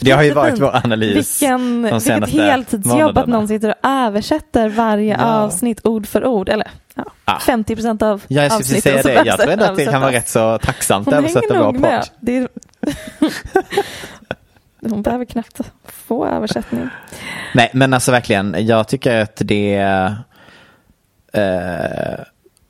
[0.00, 1.42] Det har ju varit vår analys.
[1.42, 5.24] Vilken, de vilket heltidsjobb att någon sitter och översätter varje Ja.
[5.24, 6.48] avsnitt ord för ord.
[6.48, 7.38] Eller ja, Ah.
[7.40, 9.28] 50 procent av Ja, jag avsnitten säga det.
[9.28, 12.04] Jag tror ändå att det kan vara rätt så tacksamt att översätta med.
[12.20, 12.28] podd.
[12.28, 12.48] Är...
[14.90, 16.88] Hon behöver knappt få översättning.
[17.54, 19.74] Nej, men alltså verkligen, jag tycker att det
[21.32, 22.18] eh,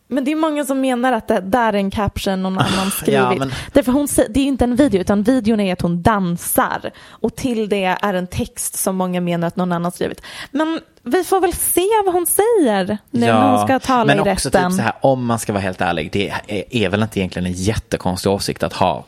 [0.09, 3.15] Men det är många som menar att det där är en caption någon annan skrivit.
[3.21, 6.91] ja, men- Därför hon, det är inte en video utan videon är att hon dansar.
[7.09, 10.23] Och till det är en text som många menar att någon annan skrivit.
[10.51, 14.33] Men vi får väl se vad hon säger nu när hon ska tala men i
[14.33, 14.71] också rätten.
[14.71, 17.47] typ så här, om man ska vara helt ärlig, det är, är väl inte egentligen
[17.47, 19.05] en jättekonstig åsikt att ha.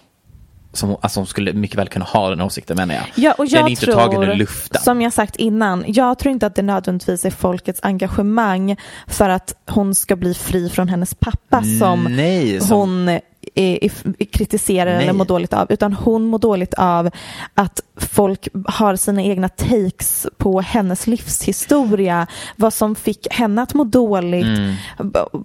[0.73, 3.05] Som, alltså hon skulle mycket väl kunna ha den åsikten menar jag.
[3.15, 4.81] Ja, och den jag är inte tror, tagen ur luften.
[4.82, 8.77] som jag sagt innan, jag tror inte att det nödvändigtvis är folkets engagemang
[9.07, 13.19] för att hon ska bli fri från hennes pappa som Nej, som- hon
[14.32, 15.02] kritiserar Nej.
[15.02, 17.10] eller mår dåligt av, utan hon mår dåligt av
[17.55, 22.26] att folk har sina egna takes på hennes livshistoria,
[22.56, 24.74] vad som fick henne att må dåligt, Mm.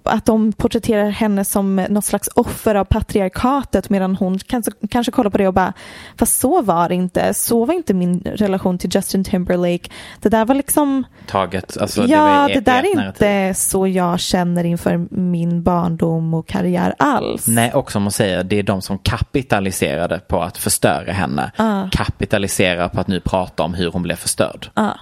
[0.02, 5.30] att de porträtterar henne som något slags offer av patriarkatet medan hon kanske, kanske kollar
[5.30, 5.72] på det och bara,
[6.18, 9.90] fast så var det inte, så var inte min relation till Justin Timberlake.
[10.20, 13.06] Det där var liksom, Taget, alltså, ja det, ert- där är narrativ.
[13.28, 17.46] inte så jag känner inför min barndom och karriär alls.
[17.48, 21.52] Nej, och som hon säger, det är de som kapitaliserade på att förstöra henne.
[21.56, 21.88] Ah.
[21.92, 24.70] Kapitaliserar på att nu prata om hur hon blev förstörd.
[24.74, 24.98] Ja,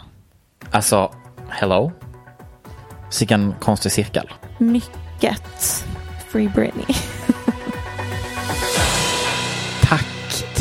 [0.70, 1.12] Alltså,
[1.48, 1.92] hello?
[3.20, 4.30] Vilken konstig cirkel.
[4.58, 5.84] mycket.
[6.28, 6.84] Free Britney.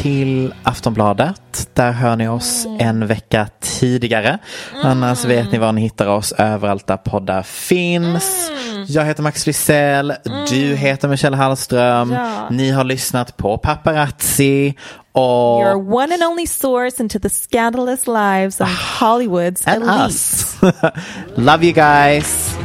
[0.01, 1.69] till Aftonbladet.
[1.73, 4.37] Där hör ni oss en vecka tidigare.
[4.83, 8.51] Annars vet ni var ni hittar oss överallt där poddar finns.
[8.87, 10.13] Jag heter Max Frisell.
[10.49, 12.11] Du heter Michelle Hallström.
[12.11, 12.47] Ja.
[12.49, 14.73] Ni har lyssnat på Paparazzi.
[15.11, 20.05] Och Your one and only source into the scandalous lives of Hollywood's and elite.
[20.05, 20.55] us.
[21.35, 22.55] Love you guys.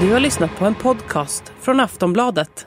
[0.00, 2.66] Du har lyssnat på en podcast från Aftonbladet.